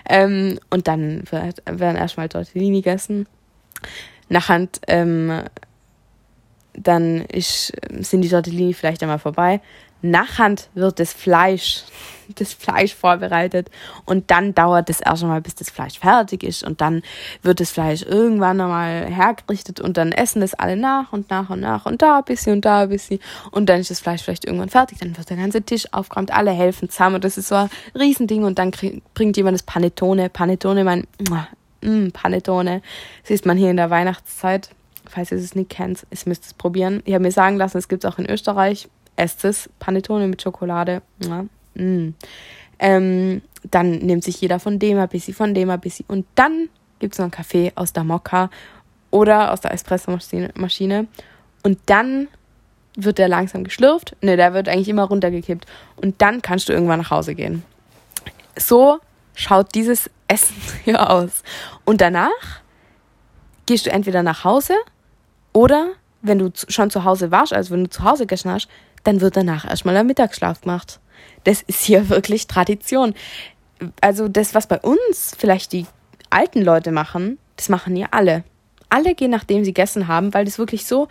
[0.10, 3.28] Ähm, und dann wird, werden erstmal Tortellini gegessen.
[4.30, 5.44] Nachher ähm,
[6.74, 9.62] dann ist, sind die Tortellini vielleicht einmal vorbei.
[10.12, 11.84] Nachhand wird das Fleisch,
[12.36, 13.70] das Fleisch vorbereitet
[14.06, 17.04] und dann dauert es erst einmal, bis das Fleisch fertig ist und dann
[17.42, 21.60] wird das Fleisch irgendwann nochmal hergerichtet und dann essen das alle nach und nach und
[21.60, 23.20] nach und da ein bisschen und da ein bisschen
[23.52, 26.52] und dann ist das Fleisch vielleicht irgendwann fertig, dann wird der ganze Tisch aufgeräumt, alle
[26.52, 28.72] helfen zusammen und das ist so ein Riesending und dann
[29.14, 31.08] bringt jemand das Panettone, Panettone, mein,
[31.82, 32.82] mm, Panettone,
[33.24, 34.70] siehst man hier in der Weihnachtszeit,
[35.10, 37.02] falls ihr es nicht kennt, ihr müsst es probieren.
[37.06, 38.88] Ich habe mir sagen lassen, es gibt es auch in Österreich.
[39.16, 41.02] Esst es, Panettone mit Schokolade.
[41.20, 41.46] Ja.
[41.76, 42.16] Mm.
[42.80, 46.06] Ähm, dann nimmt sich jeder von dem ein bisschen, von dem ein bisschen.
[46.08, 48.50] Und dann gibt es noch einen Kaffee aus der Mokka
[49.12, 51.08] oder aus der Espresso-Maschine.
[51.64, 52.28] Und dann
[52.96, 54.16] wird der langsam geschlürft.
[54.22, 55.66] Ne, der wird eigentlich immer runtergekippt.
[55.96, 57.64] Und dann kannst du irgendwann nach Hause gehen.
[58.58, 59.00] So
[59.34, 61.44] schaut dieses Essen hier aus.
[61.86, 62.30] Und danach
[63.66, 64.74] gehst du entweder nach Hause
[65.54, 68.68] oder wenn du schon zu Hause warst, also wenn du zu Hause gegessen hast,
[69.06, 71.00] dann wird danach erstmal ein Mittagsschlaf gemacht.
[71.46, 73.14] Das ist hier wirklich Tradition.
[74.02, 75.86] Also das, was bei uns vielleicht die
[76.30, 78.44] alten Leute machen, das machen hier alle.
[78.90, 81.08] Alle gehen, nachdem sie gegessen haben, weil das wirklich so,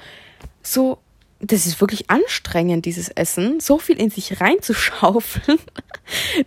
[0.62, 0.98] so,
[1.40, 5.58] das ist wirklich anstrengend, dieses Essen, so viel in sich reinzuschaufeln.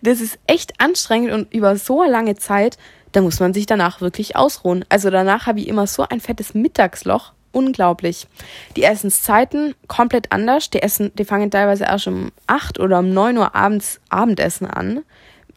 [0.04, 2.78] Das ist echt anstrengend und über so lange Zeit,
[3.12, 4.86] da muss man sich danach wirklich ausruhen.
[4.88, 8.28] Also danach habe ich immer so ein fettes Mittagsloch, unglaublich.
[8.76, 10.70] Die Essenszeiten komplett anders.
[10.70, 15.04] Die, essen, die fangen teilweise erst um 8 oder um 9 Uhr abends Abendessen an.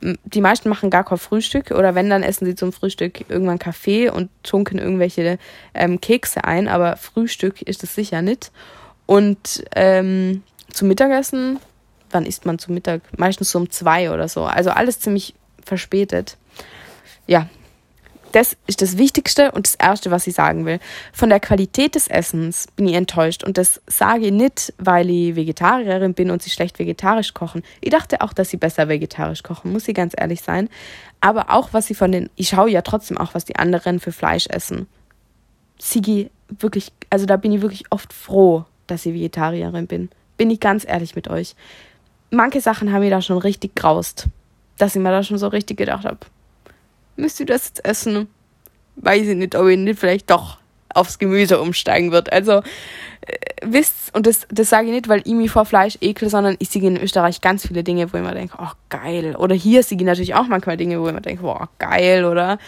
[0.01, 4.09] Die meisten machen gar kein Frühstück oder wenn, dann essen sie zum Frühstück irgendwann Kaffee
[4.09, 5.39] und tunken irgendwelche
[5.75, 8.51] ähm, Kekse ein, aber Frühstück ist es sicher nicht.
[9.05, 11.59] Und ähm, zum Mittagessen,
[12.11, 13.03] wann isst man zum Mittag?
[13.19, 14.45] Meistens so um zwei oder so.
[14.45, 16.39] Also alles ziemlich verspätet.
[17.27, 17.51] Ja,
[18.33, 20.79] das ist das Wichtigste und das Erste, was ich sagen will.
[21.13, 23.45] Von der Qualität des Essens bin ich enttäuscht.
[23.45, 27.63] Und das sage ich nicht, weil ich Vegetarierin bin und sie schlecht vegetarisch kochen.
[27.81, 30.69] Ich dachte auch, dass sie besser vegetarisch kochen, muss ich ganz ehrlich sein.
[31.21, 34.13] Aber auch, was sie von den, ich schaue ja trotzdem auch, was die anderen für
[34.13, 34.87] Fleisch essen.
[35.79, 40.09] Sigi, wirklich, also da bin ich wirklich oft froh, dass ich Vegetarierin bin.
[40.37, 41.55] Bin ich ganz ehrlich mit euch.
[42.31, 44.27] Manche Sachen haben mir da schon richtig graust.
[44.79, 46.21] Dass ich mir da schon so richtig gedacht habe,
[47.21, 48.29] müsst ihr das jetzt essen?
[48.97, 50.59] Weiß ich nicht, ob ihr nicht vielleicht doch
[50.95, 52.33] aufs Gemüse umsteigen wird.
[52.33, 52.63] Also
[53.21, 56.57] äh, wisst, und das, das sage ich nicht, weil ich mich vor Fleisch ekel, sondern
[56.59, 59.37] ich sehe in Österreich ganz viele Dinge, wo ich mir denke, oh geil.
[59.37, 62.59] Oder hier sehe ich natürlich auch manchmal Dinge, wo ich mir denke, boah, geil, oder?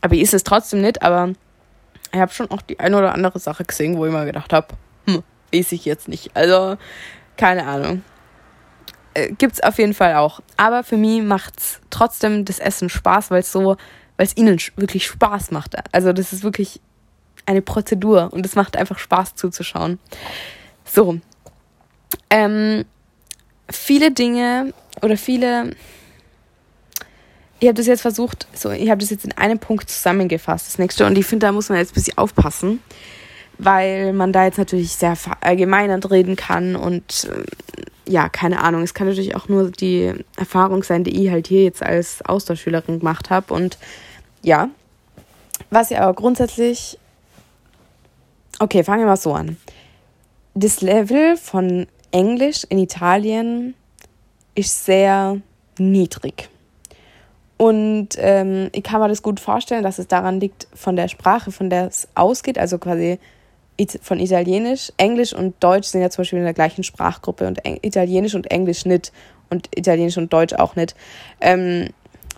[0.00, 1.32] Aber ich esse es trotzdem nicht, aber
[2.12, 4.68] ich habe schon auch die eine oder andere Sache gesehen, wo ich mir gedacht habe,
[5.06, 6.30] hm, weiß ich jetzt nicht.
[6.34, 6.76] Also,
[7.36, 8.02] keine Ahnung.
[9.14, 10.40] Äh, gibt's auf jeden Fall auch.
[10.56, 13.76] Aber für mich macht's trotzdem das Essen Spaß, weil es so,
[14.16, 15.76] weil es ihnen wirklich Spaß macht.
[15.92, 16.80] Also das ist wirklich
[17.46, 19.98] eine Prozedur und es macht einfach Spaß zuzuschauen.
[20.84, 21.18] So.
[22.30, 22.84] Ähm,
[23.70, 25.74] viele Dinge oder viele.
[27.58, 30.78] Ich habe das jetzt versucht, so, ich habe das jetzt in einem Punkt zusammengefasst, das
[30.78, 31.06] nächste.
[31.06, 32.80] Und ich finde, da muss man jetzt ein bisschen aufpassen,
[33.58, 38.82] weil man da jetzt natürlich sehr verallgemeinert reden kann und äh, ja, keine Ahnung.
[38.82, 42.98] Es kann natürlich auch nur die Erfahrung sein, die ich halt hier jetzt als Austauschschülerin
[42.98, 43.54] gemacht habe.
[43.54, 43.78] Und
[44.42, 44.68] ja,
[45.70, 46.98] was ich aber grundsätzlich.
[48.58, 49.56] Okay, fangen wir mal so an.
[50.54, 53.74] Das Level von Englisch in Italien
[54.54, 55.38] ist sehr
[55.78, 56.48] niedrig.
[57.56, 61.52] Und ähm, ich kann mir das gut vorstellen, dass es daran liegt, von der Sprache,
[61.52, 63.18] von der es ausgeht, also quasi
[64.00, 64.92] von Italienisch.
[64.96, 68.84] Englisch und Deutsch sind ja zum Beispiel in der gleichen Sprachgruppe und Italienisch und Englisch
[68.84, 69.12] nicht
[69.50, 70.94] und Italienisch und Deutsch auch nicht.
[71.40, 71.88] Ähm,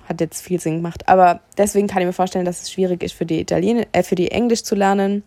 [0.09, 1.09] hat jetzt viel Sinn gemacht.
[1.09, 4.15] Aber deswegen kann ich mir vorstellen, dass es schwierig ist für die Italienisch, äh, für
[4.15, 5.23] die Englisch zu lernen.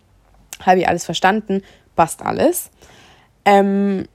[0.61, 1.61] Habe ich alles verstanden,
[1.95, 2.69] passt alles.
[3.45, 4.07] Ähm,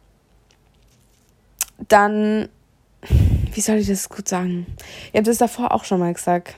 [1.89, 2.49] dann,
[3.53, 4.67] wie soll ich das gut sagen?
[5.13, 6.57] Ich habe das davor auch schon mal gesagt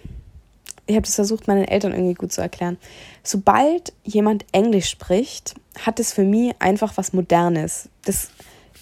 [0.86, 2.78] ich habe das versucht, meinen Eltern irgendwie gut zu erklären.
[3.24, 7.88] Sobald jemand Englisch spricht, hat es für mich einfach was Modernes.
[8.04, 8.28] Das,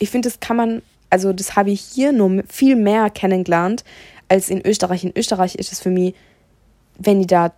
[0.00, 3.85] ich finde, das kann man, also das habe ich hier nur viel mehr kennengelernt
[4.28, 5.05] als in Österreich.
[5.05, 6.14] In Österreich ist es für mich,
[6.98, 7.52] wenn die da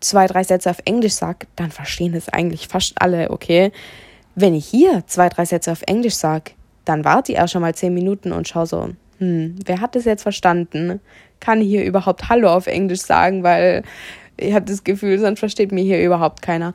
[0.00, 3.72] zwei, drei Sätze auf Englisch sage, dann verstehen es eigentlich fast alle, okay?
[4.36, 6.52] Wenn ich hier zwei, drei Sätze auf Englisch sage,
[6.84, 10.04] dann warte ich erst schon mal zehn Minuten und schaue so, hm, wer hat das
[10.04, 11.00] jetzt verstanden?
[11.40, 13.82] Kann ich hier überhaupt Hallo auf Englisch sagen, weil
[14.38, 16.72] ich habe das Gefühl, sonst versteht mir hier überhaupt keiner.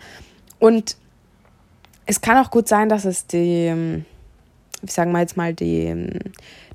[0.60, 0.98] Und
[2.06, 4.04] es kann auch gut sein, dass es die,
[4.82, 6.10] wie sagen wir jetzt mal, die,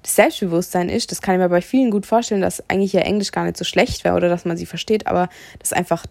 [0.02, 1.10] das Selbstbewusstsein ist.
[1.10, 3.64] Das kann ich mir bei vielen gut vorstellen, dass eigentlich ja Englisch gar nicht so
[3.64, 6.06] schlecht wäre oder dass man sie versteht, aber dass einfach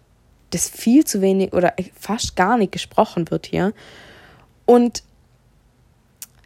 [0.51, 3.73] das viel zu wenig oder fast gar nicht gesprochen wird hier.
[4.65, 5.03] Und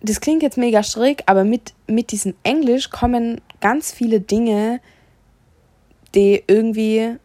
[0.02, 4.80] das klingt jetzt mega schräg, aber mit, mit diesem Englisch kommen ganz viele Dinge,
[6.15, 7.17] die irgendwie,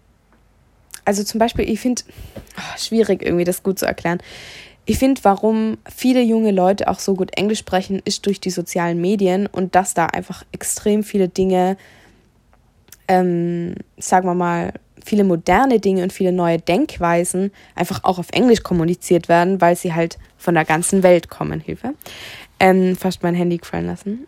[1.06, 2.02] also zum Beispiel, ich finde,
[2.58, 4.18] oh, schwierig irgendwie das gut zu erklären.
[4.84, 9.00] Ich finde, warum viele junge Leute auch so gut Englisch sprechen, ist durch die sozialen
[9.00, 11.76] Medien und dass da einfach extrem viele Dinge,
[13.08, 14.72] ähm, sagen wir mal,
[15.04, 19.94] viele moderne Dinge und viele neue Denkweisen einfach auch auf Englisch kommuniziert werden, weil sie
[19.94, 21.60] halt von der ganzen Welt kommen.
[21.60, 21.94] Hilfe.
[22.58, 24.26] Ähm, fast mein Handy gefallen lassen.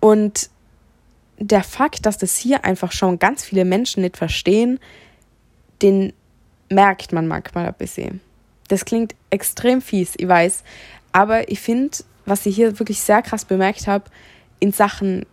[0.00, 0.50] Und
[1.38, 4.78] der Fakt, dass das hier einfach schon ganz viele Menschen nicht verstehen,
[5.82, 6.12] den
[6.70, 8.20] merkt man manchmal ein bisschen.
[8.68, 10.64] Das klingt extrem fies, ich weiß.
[11.12, 14.04] Aber ich finde, was ich hier wirklich sehr krass bemerkt habe,
[14.60, 15.26] in Sachen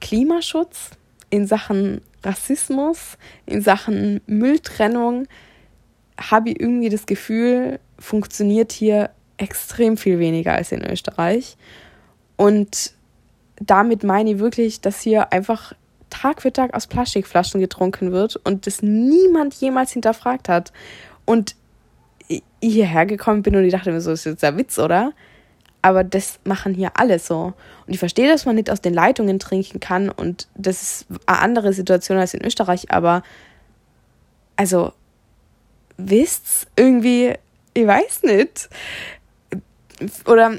[0.00, 0.90] Klimaschutz,
[1.30, 5.26] in Sachen Rassismus, in Sachen Mülltrennung,
[6.18, 11.56] habe ich irgendwie das Gefühl, funktioniert hier extrem viel weniger als in Österreich.
[12.36, 12.94] Und
[13.60, 15.74] damit meine ich wirklich, dass hier einfach
[16.10, 20.72] Tag für Tag aus Plastikflaschen getrunken wird und das niemand jemals hinterfragt hat.
[21.24, 21.54] Und
[22.60, 25.12] hierher gekommen bin und ich dachte mir so, das ist jetzt der Witz, oder?
[25.80, 27.54] Aber das machen hier alle so.
[27.86, 31.38] Und ich verstehe, dass man nicht aus den Leitungen trinken kann und das ist eine
[31.38, 33.22] andere Situation als in Österreich, aber
[34.56, 34.92] also,
[35.96, 37.34] wisst's irgendwie,
[37.74, 38.68] ich weiß nicht
[40.26, 40.58] oder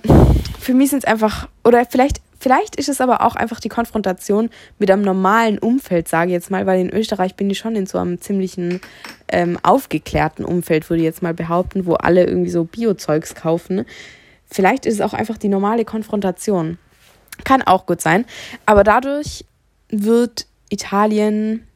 [0.59, 4.49] für mich sind es einfach, oder vielleicht, vielleicht ist es aber auch einfach die Konfrontation
[4.78, 7.86] mit einem normalen Umfeld, sage ich jetzt mal, weil in Österreich bin ich schon in
[7.86, 8.82] so einem ziemlichen
[9.28, 13.86] ähm, aufgeklärten Umfeld, würde ich jetzt mal behaupten, wo alle irgendwie so Biozeugs kaufen.
[14.45, 16.78] Vielleicht ist es auch einfach die normale Konfrontation.
[17.43, 18.25] Kann auch gut sein.
[18.65, 19.45] Aber dadurch
[19.89, 21.67] wird Italien,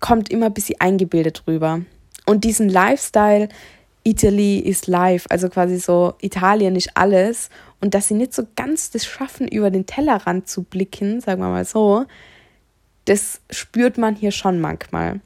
[0.00, 1.80] kommt immer ein bisschen eingebildet rüber.
[2.26, 3.48] Und diesen Lifestyle,
[4.06, 8.90] Italy is life, also quasi so Italien ist alles und dass sie nicht so ganz
[8.90, 12.06] das schaffen, über den Tellerrand zu blicken, sagen wir mal so,
[13.04, 15.20] das spürt man hier schon manchmal.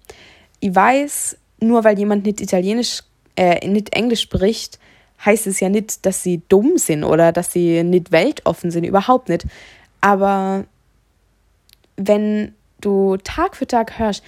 [0.61, 3.03] Ich weiß, nur weil jemand nicht Italienisch,
[3.37, 4.79] äh, nicht Englisch spricht,
[5.25, 9.29] heißt es ja nicht, dass sie dumm sind oder dass sie nicht weltoffen sind, überhaupt
[9.29, 9.47] nicht.
[10.01, 10.65] Aber
[11.97, 14.23] wenn du Tag für Tag hörst,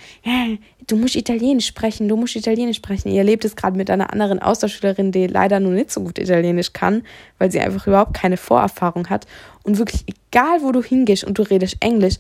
[0.87, 3.09] du musst Italienisch sprechen, du musst Italienisch sprechen.
[3.09, 6.73] Ihr erlebt es gerade mit einer anderen Austauschschülerin, die leider nur nicht so gut Italienisch
[6.73, 7.03] kann,
[7.39, 9.27] weil sie einfach überhaupt keine Vorerfahrung hat.
[9.63, 12.17] Und wirklich, egal wo du hingehst und du redest Englisch,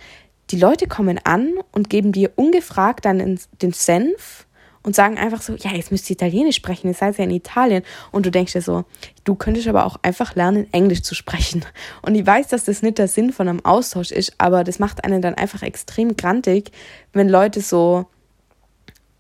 [0.51, 4.47] die Leute kommen an und geben dir ungefragt dann den Senf
[4.83, 7.83] und sagen einfach so, ja, jetzt müsst ihr Italienisch sprechen, ihr seid ja in Italien.
[8.11, 8.85] Und du denkst dir so,
[9.25, 11.65] du könntest aber auch einfach lernen, Englisch zu sprechen.
[12.03, 15.05] Und ich weiß, dass das nicht der Sinn von einem Austausch ist, aber das macht
[15.05, 16.73] einen dann einfach extrem grantig,
[17.13, 18.07] wenn Leute so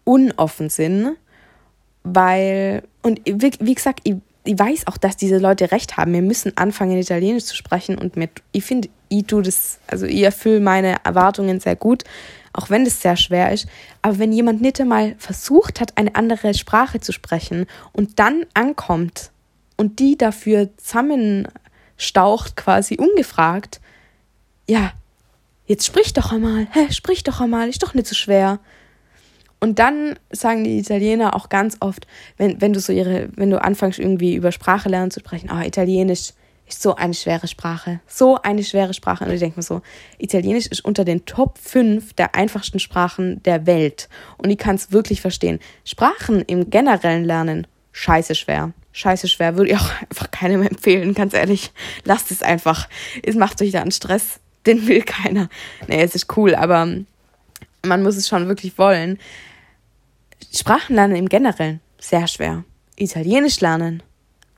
[0.04, 1.16] unoffen sind,
[2.02, 6.12] weil, und wie, wie gesagt, ich, ich weiß auch, dass diese Leute recht haben.
[6.12, 10.22] Wir müssen anfangen, Italienisch zu sprechen und mit, ich finde, ich tue das, also ich
[10.22, 12.02] erfülle meine Erwartungen sehr gut
[12.52, 13.66] auch wenn es sehr schwer ist.
[14.02, 19.30] Aber wenn jemand nicht einmal versucht hat, eine andere Sprache zu sprechen und dann ankommt
[19.76, 23.80] und die dafür zusammenstaucht, quasi ungefragt,
[24.68, 24.92] ja,
[25.66, 28.60] jetzt sprich doch einmal, hä, sprich doch einmal, ist doch nicht so schwer.
[29.60, 33.62] Und dann sagen die Italiener auch ganz oft, wenn, wenn du so ihre, wenn du
[33.62, 36.32] anfängst irgendwie über Sprache lernen zu sprechen, ah, Italienisch,
[36.72, 38.00] ist so eine schwere Sprache.
[38.06, 39.24] So eine schwere Sprache.
[39.24, 39.82] Und ich denke mir so,
[40.18, 44.08] Italienisch ist unter den Top 5 der einfachsten Sprachen der Welt.
[44.38, 45.60] Und ich kann es wirklich verstehen.
[45.84, 48.72] Sprachen im generellen Lernen, scheiße schwer.
[48.92, 49.56] Scheiße schwer.
[49.56, 51.72] Würde ich auch einfach keinem empfehlen, ganz ehrlich.
[52.04, 52.88] Lasst es einfach.
[53.22, 54.40] Es macht euch da einen Stress.
[54.66, 55.48] Den will keiner.
[55.88, 56.86] Nee, es ist cool, aber
[57.84, 59.18] man muss es schon wirklich wollen.
[60.54, 62.64] Sprachen lernen im Generellen, sehr schwer.
[62.96, 64.02] Italienisch lernen,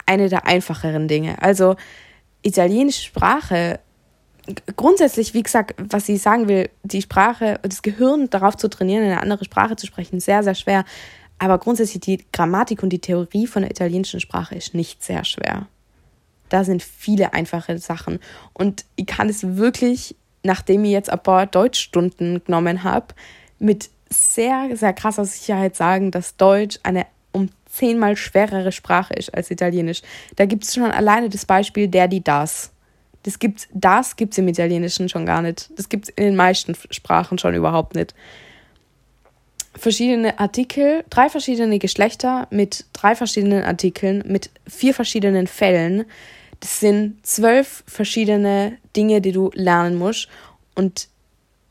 [0.07, 1.41] eine der einfacheren Dinge.
[1.43, 1.77] Also
[2.43, 3.81] italienische Sprache,
[4.77, 9.21] grundsätzlich, wie gesagt, was ich sagen will, die Sprache, das Gehirn darauf zu trainieren, eine
[9.21, 10.85] andere Sprache zu sprechen, sehr, sehr schwer.
[11.39, 15.67] Aber grundsätzlich die Grammatik und die Theorie von der italienischen Sprache ist nicht sehr schwer.
[16.49, 18.21] Da sind viele einfache Sachen.
[18.53, 23.15] Und ich kann es wirklich, nachdem ich jetzt ein paar Deutschstunden genommen habe,
[23.59, 27.07] mit sehr, sehr krasser Sicherheit sagen, dass Deutsch eine
[27.75, 30.03] zehnmal schwerere Sprache ist als Italienisch.
[30.37, 32.73] Da gibt es schon alleine das Beispiel der, die, das.
[33.25, 35.71] Das gibt's, das gibt es im Italienischen schon gar nicht.
[35.77, 38.15] Das gibt es in den meisten Sprachen schon überhaupt nicht.
[39.75, 46.05] Verschiedene Artikel, drei verschiedene Geschlechter mit drei verschiedenen Artikeln, mit vier verschiedenen Fällen.
[46.61, 50.29] Das sind zwölf verschiedene Dinge, die du lernen musst.
[50.75, 51.09] Und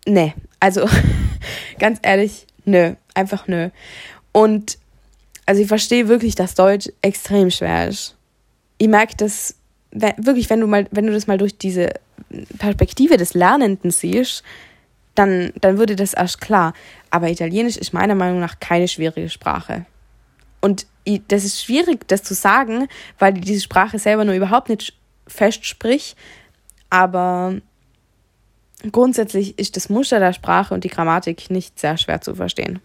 [0.05, 0.89] ne, also
[1.79, 3.69] ganz ehrlich, nö, einfach nö.
[4.31, 4.79] Und
[5.45, 8.15] also ich verstehe wirklich, dass Deutsch extrem schwer ist.
[8.77, 9.55] Ich merke das
[9.91, 11.91] wirklich, wenn du mal, wenn du das mal durch diese
[12.57, 14.43] Perspektive des Lernenden siehst,
[15.15, 16.73] dann, dann würde das erst klar.
[17.11, 19.85] Aber Italienisch ist meiner Meinung nach keine schwierige Sprache.
[20.61, 20.87] Und
[21.27, 22.87] das ist schwierig, das zu sagen,
[23.19, 24.93] weil diese Sprache selber nur überhaupt nicht
[25.27, 26.17] fest spricht.
[26.89, 27.55] Aber
[28.91, 32.79] grundsätzlich ist das Muster der Sprache und die Grammatik nicht sehr schwer zu verstehen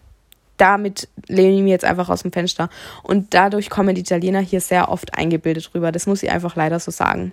[0.59, 2.69] damit lehne ich mich jetzt einfach aus dem Fenster.
[3.01, 5.91] Und dadurch kommen die Italiener hier sehr oft eingebildet rüber.
[5.91, 7.31] Das muss ich einfach leider so sagen.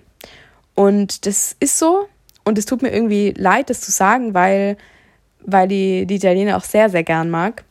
[0.75, 2.09] Und das ist so.
[2.45, 4.77] Und es tut mir irgendwie leid, das zu sagen, weil,
[5.45, 7.65] weil die, die Italiener auch sehr, sehr gern mag.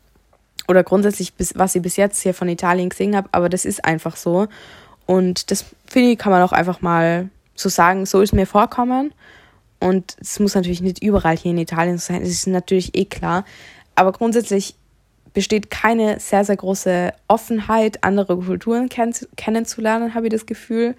[0.68, 3.30] Oder grundsätzlich, was ich bis jetzt hier von Italien gesehen habe.
[3.32, 4.48] Aber das ist einfach so.
[5.06, 8.06] Und das, finde ich, kann man auch einfach mal so sagen.
[8.06, 9.14] So ist mir vorkommen.
[9.80, 12.22] Und es muss natürlich nicht überall hier in Italien so sein.
[12.22, 13.46] Das ist natürlich eh klar.
[13.94, 14.76] Aber grundsätzlich
[15.36, 20.96] besteht keine sehr, sehr große Offenheit, andere Kulturen kenn kennenzulernen, habe ich das Gefühl.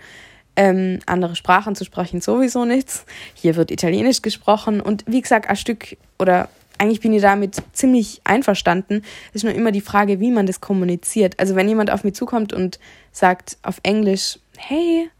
[0.59, 3.05] Ähm, andere Sprachen zu sprechen sowieso nichts.
[3.35, 8.20] Hier wird Italienisch gesprochen und wie gesagt, ein Stück oder eigentlich bin ich damit ziemlich
[8.25, 9.03] einverstanden.
[9.31, 11.38] Es ist nur immer die Frage, wie man das kommuniziert.
[11.38, 12.79] Also wenn jemand auf mich zukommt und
[13.12, 15.11] sagt auf Englisch, hey,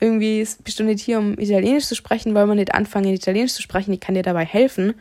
[0.00, 3.62] irgendwie bist du nicht hier, um Italienisch zu sprechen, wollen wir nicht anfangen, Italienisch zu
[3.62, 4.94] sprechen, ich kann dir dabei helfen.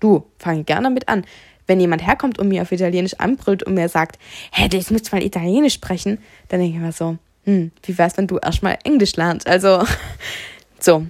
[0.00, 1.24] Du, fange gerne damit an
[1.66, 4.18] wenn jemand herkommt und mir auf Italienisch anbrüllt und mir sagt,
[4.50, 8.16] hey, jetzt musst du mal Italienisch sprechen, dann denke ich mir so, hm, wie wär's,
[8.16, 9.46] wenn du erstmal Englisch lernst?
[9.46, 9.84] Also,
[10.80, 11.06] so,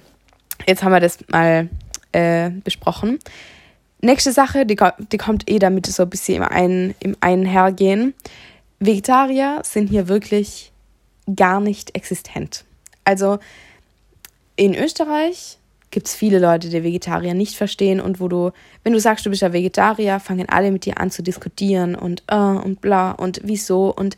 [0.67, 1.69] jetzt haben wir das mal
[2.13, 3.19] äh, besprochen.
[4.01, 4.77] Nächste Sache, die,
[5.13, 8.15] die kommt eh damit so ein bisschen im, ein, im Einhergehen.
[8.79, 10.73] Vegetarier sind hier wirklich
[11.35, 12.65] gar nicht existent.
[13.05, 13.39] Also
[14.57, 15.59] in Österreich
[15.95, 18.51] gibt es viele Leute, die Vegetarier nicht verstehen und wo du,
[18.83, 22.25] wenn du sagst, du bist ja Vegetarier, fangen alle mit dir an zu diskutieren und
[22.27, 24.17] äh und bla und wieso und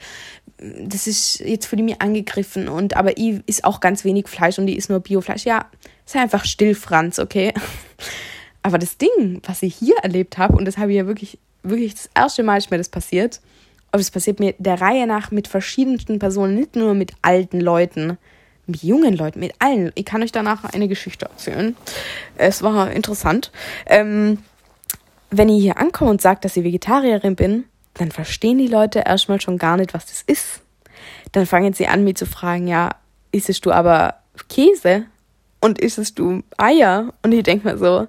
[0.58, 4.58] das ist jetzt für die mir angegriffen und aber ich ist auch ganz wenig Fleisch
[4.58, 5.44] und die ist nur Biofleisch.
[5.44, 5.66] Ja,
[6.06, 7.52] sei einfach still, Franz, okay?
[8.62, 11.94] Aber das Ding, was ich hier erlebt habe, und das habe ich ja wirklich, wirklich
[11.94, 13.40] das erste Mal ist mir das passiert,
[13.92, 18.18] aber es passiert mir der Reihe nach mit verschiedensten Personen, nicht nur mit alten Leuten,
[18.66, 19.92] mit jungen Leuten, mit allen.
[19.94, 21.76] Ich kann euch danach eine Geschichte erzählen.
[22.36, 23.52] Es war interessant.
[23.86, 24.38] Ähm,
[25.30, 29.40] wenn ich hier ankomme und sage, dass ich Vegetarierin bin, dann verstehen die Leute erstmal
[29.40, 30.60] schon gar nicht, was das ist.
[31.32, 32.90] Dann fangen sie an, mich zu fragen, ja,
[33.32, 34.14] isst du aber
[34.48, 35.04] Käse?
[35.60, 37.12] Und isst du Eier?
[37.22, 38.06] Und ich denke mir so,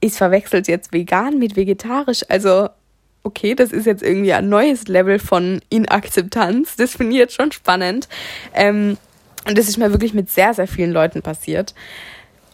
[0.00, 2.22] ich verwechselt jetzt vegan mit vegetarisch.
[2.28, 2.68] Also,
[3.22, 6.76] okay, das ist jetzt irgendwie ein neues Level von Inakzeptanz.
[6.76, 8.08] Das finde ich jetzt schon spannend.
[8.54, 8.96] Ähm,
[9.48, 11.74] und das ist mir wirklich mit sehr, sehr vielen Leuten passiert.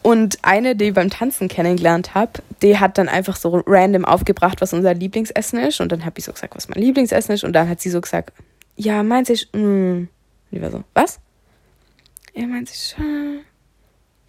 [0.01, 2.31] Und eine, die ich beim Tanzen kennengelernt habe,
[2.61, 5.81] die hat dann einfach so random aufgebracht, was unser Lieblingsessen ist.
[5.81, 7.43] Und dann habe ich so gesagt, was mein Lieblingsessen ist.
[7.43, 8.31] Und dann hat sie so gesagt,
[8.75, 10.07] ja, meins ist, mm.
[10.51, 11.19] Und war so, was?
[12.33, 13.41] Ja, meins ist, äh.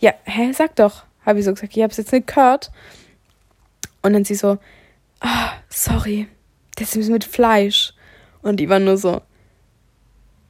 [0.00, 1.04] ja, hä, sag doch.
[1.24, 2.70] Habe ich so gesagt, ich habe es jetzt nicht gehört.
[4.02, 4.58] Und dann sie so,
[5.20, 6.26] ah, oh, sorry,
[6.76, 7.92] das ist mit Fleisch.
[8.42, 9.22] Und die war nur so,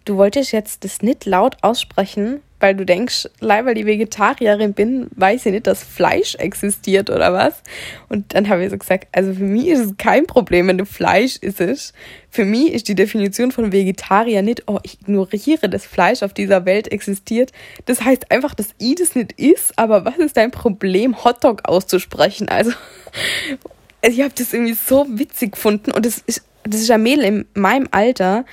[0.07, 5.45] du wolltest jetzt das nicht laut aussprechen, weil du denkst, weil ich Vegetarierin bin, weiß
[5.47, 7.63] ich nicht, dass Fleisch existiert oder was.
[8.09, 10.87] Und dann habe ich so gesagt, also für mich ist es kein Problem, wenn du
[10.87, 11.93] Fleisch isst.
[12.31, 16.65] Für mich ist die Definition von Vegetarier nicht, oh, ich ignoriere das Fleisch auf dieser
[16.65, 17.53] Welt existiert.
[17.85, 22.49] Das heißt einfach, dass ich das nicht isst, aber was ist dein Problem, Hotdog auszusprechen?
[22.49, 22.73] Also,
[24.03, 27.45] ich habe das irgendwie so witzig gefunden und das ist, das ist ein Mädel in
[27.55, 28.45] meinem Alter,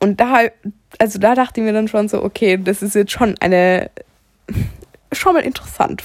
[0.00, 0.44] und da,
[0.98, 3.90] also da dachte ich mir dann schon so, okay, das ist jetzt schon eine,
[5.12, 6.04] schon mal interessant.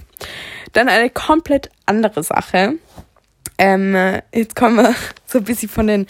[0.73, 2.73] Dann eine komplett andere Sache.
[3.57, 3.95] Ähm,
[4.33, 4.93] jetzt kommen wir
[5.25, 6.07] so ein bisschen von den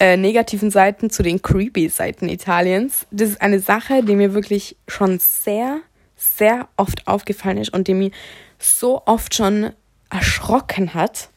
[0.00, 3.06] äh, negativen Seiten zu den creepy Seiten Italiens.
[3.10, 5.80] Das ist eine Sache, die mir wirklich schon sehr,
[6.16, 8.10] sehr oft aufgefallen ist und die mir
[8.58, 9.70] so oft schon
[10.10, 11.28] erschrocken hat.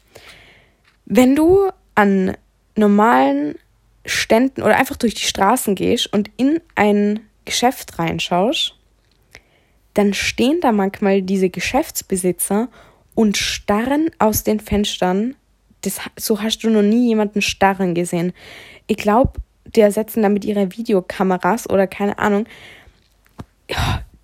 [1.05, 2.35] Wenn du an
[2.75, 3.55] normalen
[4.05, 8.75] Ständen oder einfach durch die Straßen gehst und in ein Geschäft reinschaust,
[9.93, 12.69] dann stehen da manchmal diese Geschäftsbesitzer
[13.15, 15.35] und starren aus den Fenstern
[15.81, 18.33] das, so hast du noch nie jemanden starren gesehen.
[18.87, 19.33] Ich glaube,
[19.75, 22.45] die ersetzen damit ihre Videokameras oder keine Ahnung.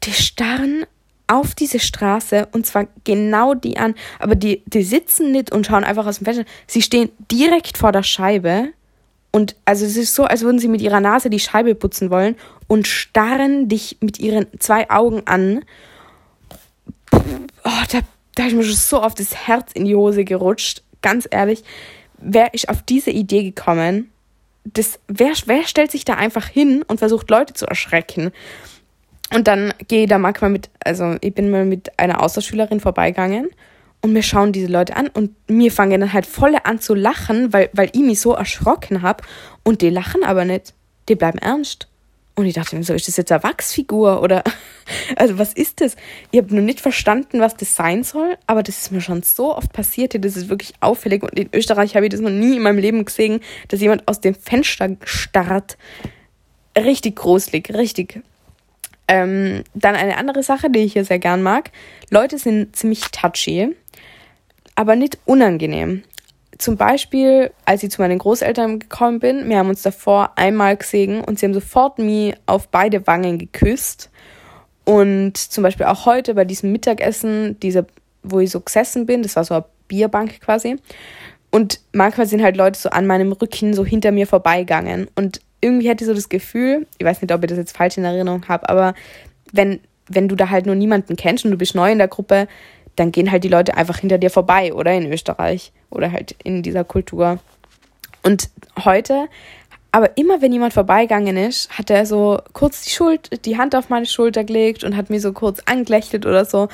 [0.04, 0.86] Die starren
[1.28, 5.84] auf diese Straße und zwar genau die an, aber die, die sitzen nicht und schauen
[5.84, 6.46] einfach aus dem Fenster.
[6.66, 8.70] Sie stehen direkt vor der Scheibe
[9.32, 12.36] und also es ist so, als würden sie mit ihrer Nase die Scheibe putzen wollen
[12.68, 15.64] und starren dich mit ihren zwei Augen an.
[17.12, 18.00] Oh, da,
[18.36, 20.82] da ist mir schon so oft das Herz in die Hose gerutscht.
[21.02, 21.64] Ganz ehrlich,
[22.18, 24.12] wäre ich auf diese Idee gekommen,
[24.66, 28.32] das, wer, wer stellt sich da einfach hin und versucht Leute zu erschrecken?
[29.34, 33.50] Und dann gehe ich da manchmal mit, also ich bin mal mit einer Austauschschülerin vorbeigegangen
[34.02, 37.52] und mir schauen diese Leute an und mir fangen dann halt voll an zu lachen,
[37.52, 39.24] weil, weil ich mich so erschrocken habe.
[39.64, 40.74] Und die lachen aber nicht.
[41.10, 41.88] Die bleiben ernst.
[42.36, 44.46] Und ich dachte mir so, ist das jetzt eine Wachsfigur oder
[45.18, 45.98] also was ist das?
[46.32, 49.54] Ich habe noch nicht verstanden, was das sein soll, aber das ist mir schon so
[49.54, 52.62] oft passiert, das ist wirklich auffällig und in Österreich habe ich das noch nie in
[52.62, 55.78] meinem Leben gesehen, dass jemand aus dem Fenster starrt.
[56.78, 58.22] Richtig gruselig, richtig.
[59.10, 61.72] Ähm, dann eine andere Sache, die ich hier sehr gern mag.
[62.10, 63.76] Leute sind ziemlich touchy
[64.80, 66.04] aber nicht unangenehm.
[66.58, 71.20] Zum Beispiel, als ich zu meinen Großeltern gekommen bin, wir haben uns davor einmal gesehen
[71.20, 74.10] und sie haben sofort mich auf beide Wangen geküsst.
[74.86, 77.88] Und zum Beispiel auch heute bei diesem Mittagessen, dieser,
[78.24, 80.78] wo ich so gesessen bin, das war so eine Bierbank quasi.
[81.52, 85.10] Und manchmal sind halt Leute so an meinem Rücken so hinter mir vorbeigegangen.
[85.14, 87.98] Und irgendwie hätte ich so das Gefühl, ich weiß nicht, ob ich das jetzt falsch
[87.98, 88.94] in Erinnerung habe, aber
[89.52, 92.48] wenn, wenn du da halt nur niemanden kennst und du bist neu in der Gruppe,
[93.00, 96.62] dann gehen halt die Leute einfach hinter dir vorbei, oder in Österreich oder halt in
[96.64, 97.40] dieser Kultur.
[98.24, 98.50] Und
[98.84, 99.28] heute,
[99.92, 103.90] aber immer wenn jemand vorbeigegangen ist, hat er so kurz die Schuld, die Hand auf
[103.90, 106.68] meine Schulter gelegt und hat mir so kurz angelächelt oder so.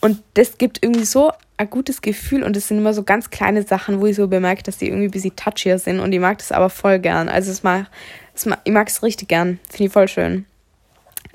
[0.00, 3.62] Und das gibt irgendwie so ein gutes Gefühl und es sind immer so ganz kleine
[3.62, 6.38] Sachen, wo ich so bemerke, dass die irgendwie ein bisschen touchier sind und ich mag
[6.38, 7.28] das aber voll gern.
[7.28, 7.86] Also es mag,
[8.34, 9.58] es mag, ich mag es richtig gern.
[9.68, 10.46] Finde ich voll schön.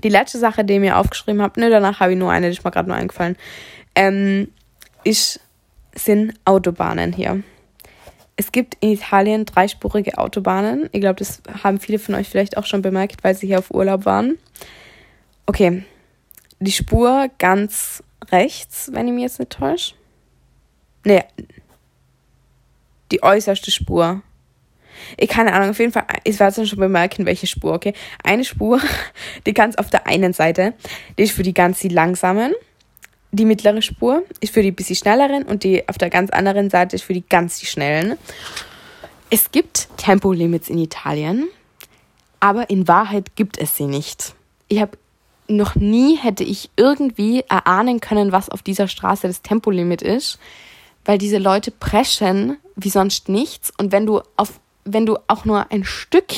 [0.03, 2.57] Die letzte Sache, die ich mir aufgeschrieben habe, ne, danach habe ich nur eine, die
[2.57, 3.35] ist mir gerade nur eingefallen
[3.97, 4.49] ähm,
[5.03, 5.39] ist,
[5.95, 7.43] sind Autobahnen hier.
[8.35, 10.87] Es gibt in Italien dreispurige Autobahnen.
[10.91, 13.71] Ich glaube, das haben viele von euch vielleicht auch schon bemerkt, weil sie hier auf
[13.71, 14.37] Urlaub waren.
[15.47, 15.83] Okay,
[16.59, 19.95] die Spur ganz rechts, wenn ich mich jetzt nicht täusche.
[21.03, 21.23] Nee,
[23.11, 24.21] die äußerste Spur.
[25.17, 27.93] Ich keine Ahnung, auf jeden Fall, ich werde es schon bemerken, welche Spur, okay?
[28.23, 28.79] Eine Spur,
[29.47, 30.75] die ganz auf der einen Seite,
[31.17, 32.53] die ist für die ganz langsamen
[33.31, 36.95] die mittlere Spur ist für die bisschen schnelleren und die auf der ganz anderen Seite
[36.95, 38.17] ist für die ganz die schnellen.
[39.29, 41.47] Es gibt Tempolimits in Italien,
[42.39, 44.33] aber in Wahrheit gibt es sie nicht.
[44.69, 44.97] Ich habe
[45.49, 50.39] noch nie hätte ich irgendwie erahnen können, was auf dieser Straße das Tempolimit ist,
[51.05, 54.59] weil diese Leute preschen wie sonst nichts und wenn du auf
[54.89, 56.33] wenn du auch nur ein Stück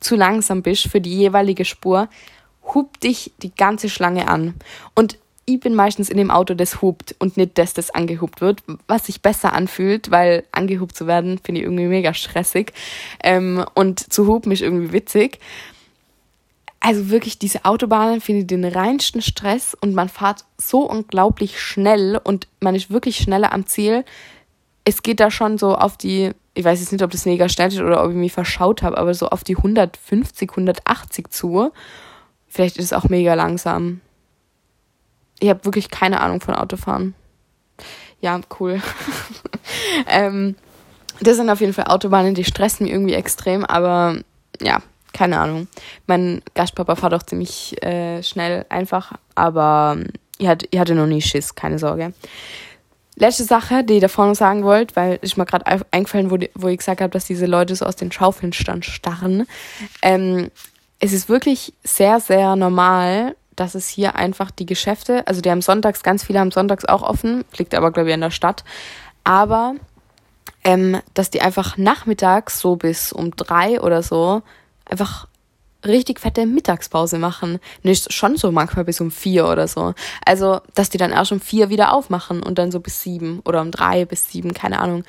[0.00, 2.08] zu langsam bist für die jeweilige Spur,
[2.74, 4.54] hupt dich die ganze Schlange an.
[4.94, 5.18] Und
[5.54, 9.06] ich bin meistens in dem Auto, das hupt und nicht das, das angehupt wird, was
[9.06, 12.72] sich besser anfühlt, weil angehupt zu werden, finde ich irgendwie mega stressig.
[13.22, 15.38] Ähm, und zu hupen ist irgendwie witzig.
[16.78, 22.18] Also wirklich, diese Autobahnen finde ich den reinsten Stress und man fährt so unglaublich schnell
[22.22, 24.04] und man ist wirklich schneller am Ziel.
[24.84, 27.68] Es geht da schon so auf die, ich weiß jetzt nicht, ob das mega schnell
[27.68, 31.70] ist oder ob ich mich verschaut habe, aber so auf die 150, 180 zu.
[32.48, 34.00] Vielleicht ist es auch mega langsam
[35.40, 37.14] ich habe wirklich keine Ahnung von Autofahren.
[38.20, 38.80] Ja, cool.
[40.06, 40.54] ähm,
[41.20, 44.18] das sind auf jeden Fall Autobahnen, die stressen mich irgendwie extrem, aber
[44.60, 44.78] ja,
[45.12, 45.68] keine Ahnung.
[46.06, 49.98] Mein Gastpapa fährt auch ziemlich äh, schnell einfach, aber
[50.38, 52.12] ich hatte, ich hatte noch nie Schiss, keine Sorge.
[53.16, 56.50] Letzte Sache, die ich davor noch sagen wollte, weil ich mir gerade eingefallen, wo, die,
[56.54, 59.46] wo ich gesagt habe, dass diese Leute so aus den Schaufenstern starren.
[60.00, 60.50] Ähm,
[61.00, 65.60] es ist wirklich sehr, sehr normal, dass es hier einfach die Geschäfte, also die haben
[65.60, 68.64] sonntags, ganz viele haben sonntags auch offen, liegt aber, glaube ich, in der Stadt.
[69.22, 69.74] Aber
[70.64, 74.42] ähm, dass die einfach nachmittags so bis um drei oder so
[74.86, 75.28] einfach
[75.84, 77.58] richtig fette Mittagspause machen.
[77.82, 79.92] Nicht schon so manchmal bis um vier oder so.
[80.24, 83.60] Also, dass die dann erst um vier wieder aufmachen und dann so bis sieben oder
[83.60, 85.04] um drei bis sieben, keine Ahnung.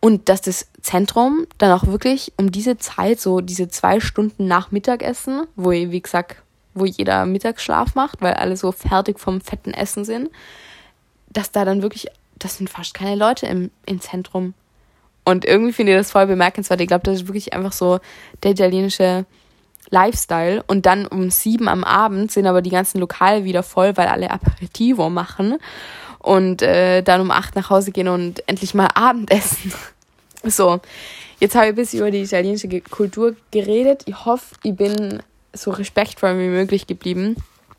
[0.00, 4.72] Und dass das Zentrum dann auch wirklich um diese Zeit, so diese zwei Stunden nach
[4.72, 6.42] Mittagessen, wo ich, wie gesagt,
[6.76, 10.30] wo jeder Mittagsschlaf macht, weil alle so fertig vom fetten Essen sind,
[11.30, 12.06] dass da dann wirklich,
[12.38, 14.54] das sind fast keine Leute im, im Zentrum.
[15.24, 16.80] Und irgendwie finde ich das voll bemerkenswert.
[16.80, 17.98] Ich glaube, das ist wirklich einfach so
[18.42, 19.26] der italienische
[19.90, 20.62] Lifestyle.
[20.66, 24.30] Und dann um sieben am Abend sind aber die ganzen Lokale wieder voll, weil alle
[24.30, 25.58] Aperitivo machen.
[26.18, 29.72] Und äh, dann um acht nach Hause gehen und endlich mal Abendessen.
[30.48, 30.80] So,
[31.40, 34.04] jetzt habe ich ein bisschen über die italienische Kultur geredet.
[34.06, 35.20] Ich hoffe, ich bin
[35.56, 37.36] so respektvoll wie möglich geblieben.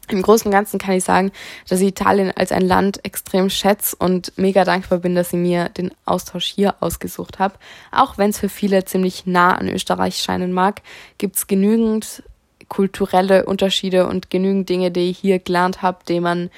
[0.09, 1.31] Im Großen und Ganzen kann ich sagen,
[1.67, 5.67] dass ich Italien als ein Land extrem schätze und mega dankbar bin, dass ich mir
[5.69, 7.55] den Austausch hier ausgesucht habe.
[7.91, 10.81] Auch wenn es für viele ziemlich nah an Österreich scheinen mag,
[11.17, 12.23] gibt es genügend
[12.69, 16.49] kulturelle Unterschiede und genügend Dinge, die ich hier gelernt habe, die man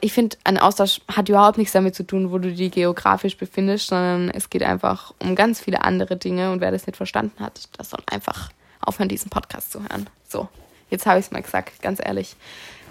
[0.00, 3.86] ich finde, ein Austausch hat überhaupt nichts damit zu tun, wo du dich geografisch befindest,
[3.86, 7.68] sondern es geht einfach um ganz viele andere Dinge und wer das nicht verstanden hat,
[7.78, 8.50] das soll einfach
[8.84, 10.08] aufhören, diesen Podcast zu hören.
[10.28, 10.48] So,
[10.90, 12.36] jetzt habe ich es mal gesagt, ganz ehrlich.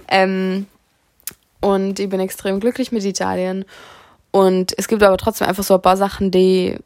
[0.07, 0.67] Ähm,
[1.61, 3.65] und ich bin extrem glücklich mit Italien.
[4.31, 6.77] Und es gibt aber trotzdem einfach so ein paar Sachen, die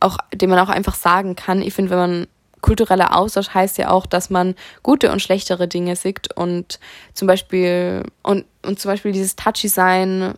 [0.00, 1.62] auch, die man auch einfach sagen kann.
[1.62, 2.26] Ich finde, wenn man
[2.60, 6.80] kultureller Austausch heißt ja auch, dass man gute und schlechtere Dinge sieht und
[7.14, 10.34] zum Beispiel und, und zum Beispiel dieses Touchy sein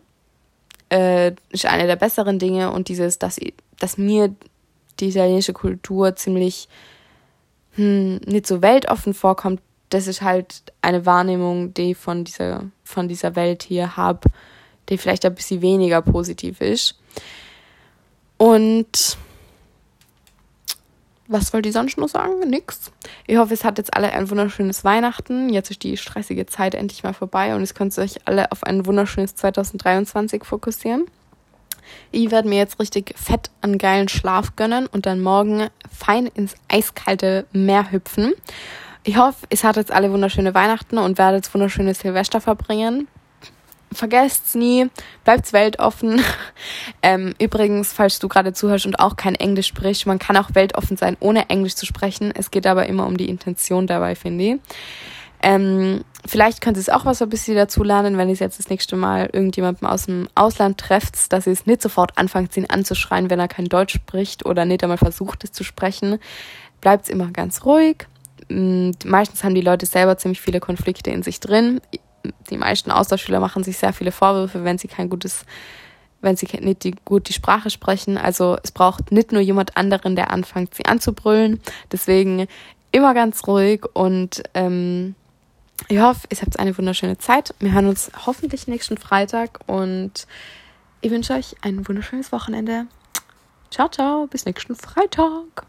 [0.91, 3.41] äh, ist eine der besseren Dinge und dieses, dass,
[3.79, 4.35] dass mir
[5.01, 6.69] die italienische Kultur ziemlich
[7.79, 9.61] hm, nicht so weltoffen vorkommt,
[9.91, 14.29] das ist halt eine Wahrnehmung, die ich von dieser, von dieser Welt hier habe,
[14.89, 16.99] die vielleicht ein bisschen weniger positiv ist.
[18.37, 19.17] Und
[21.29, 22.41] was wollte ich sonst noch sagen?
[22.51, 22.91] Nix.
[23.27, 25.49] Ich hoffe, es hat jetzt alle ein wunderschönes Weihnachten.
[25.49, 28.65] Jetzt ist die stressige Zeit endlich mal vorbei und es könnt ihr euch alle auf
[28.65, 31.07] ein wunderschönes 2023 fokussieren.
[32.11, 36.55] Ich werde mir jetzt richtig fett an geilen Schlaf gönnen und dann morgen fein ins
[36.69, 38.33] eiskalte Meer hüpfen.
[39.05, 43.09] Ich hoffe, es hat jetzt alle wunderschöne Weihnachten und werdet wunderschöne Silvester verbringen
[43.93, 44.89] vergesst's nie,
[45.25, 46.23] bleibt's weltoffen.
[47.01, 50.97] Ähm, übrigens, falls du gerade zuhörst und auch kein Englisch sprichst, man kann auch weltoffen
[50.97, 52.33] sein, ohne Englisch zu sprechen.
[52.35, 54.61] Es geht aber immer um die Intention dabei, finde ich.
[55.43, 58.69] Ähm, vielleicht könnt ihr es auch was ein bisschen dazu lernen, wenn ihr jetzt das
[58.69, 63.31] nächste Mal irgendjemanden aus dem Ausland trefft, dass ihr es nicht sofort anfangt, ihn anzuschreien,
[63.31, 66.19] wenn er kein Deutsch spricht oder nicht einmal versucht, es zu sprechen.
[66.81, 68.07] Bleibt's immer ganz ruhig.
[68.49, 71.81] Mm, meistens haben die Leute selber ziemlich viele Konflikte in sich drin
[72.51, 75.45] die meisten Austauschschüler machen sich sehr viele Vorwürfe, wenn sie kein gutes,
[76.21, 78.19] wenn sie nicht die, gut die Sprache sprechen.
[78.19, 81.61] Also es braucht nicht nur jemand anderen, der anfängt, sie anzubrüllen.
[81.93, 82.47] Deswegen
[82.93, 85.15] immer ganz ruhig und ähm,
[85.87, 87.55] ich hoffe, ihr habt eine wunderschöne Zeit.
[87.61, 90.27] Wir hören uns hoffentlich nächsten Freitag und
[91.01, 92.87] ich wünsche euch ein wunderschönes Wochenende.
[93.71, 95.67] Ciao, ciao, bis nächsten Freitag.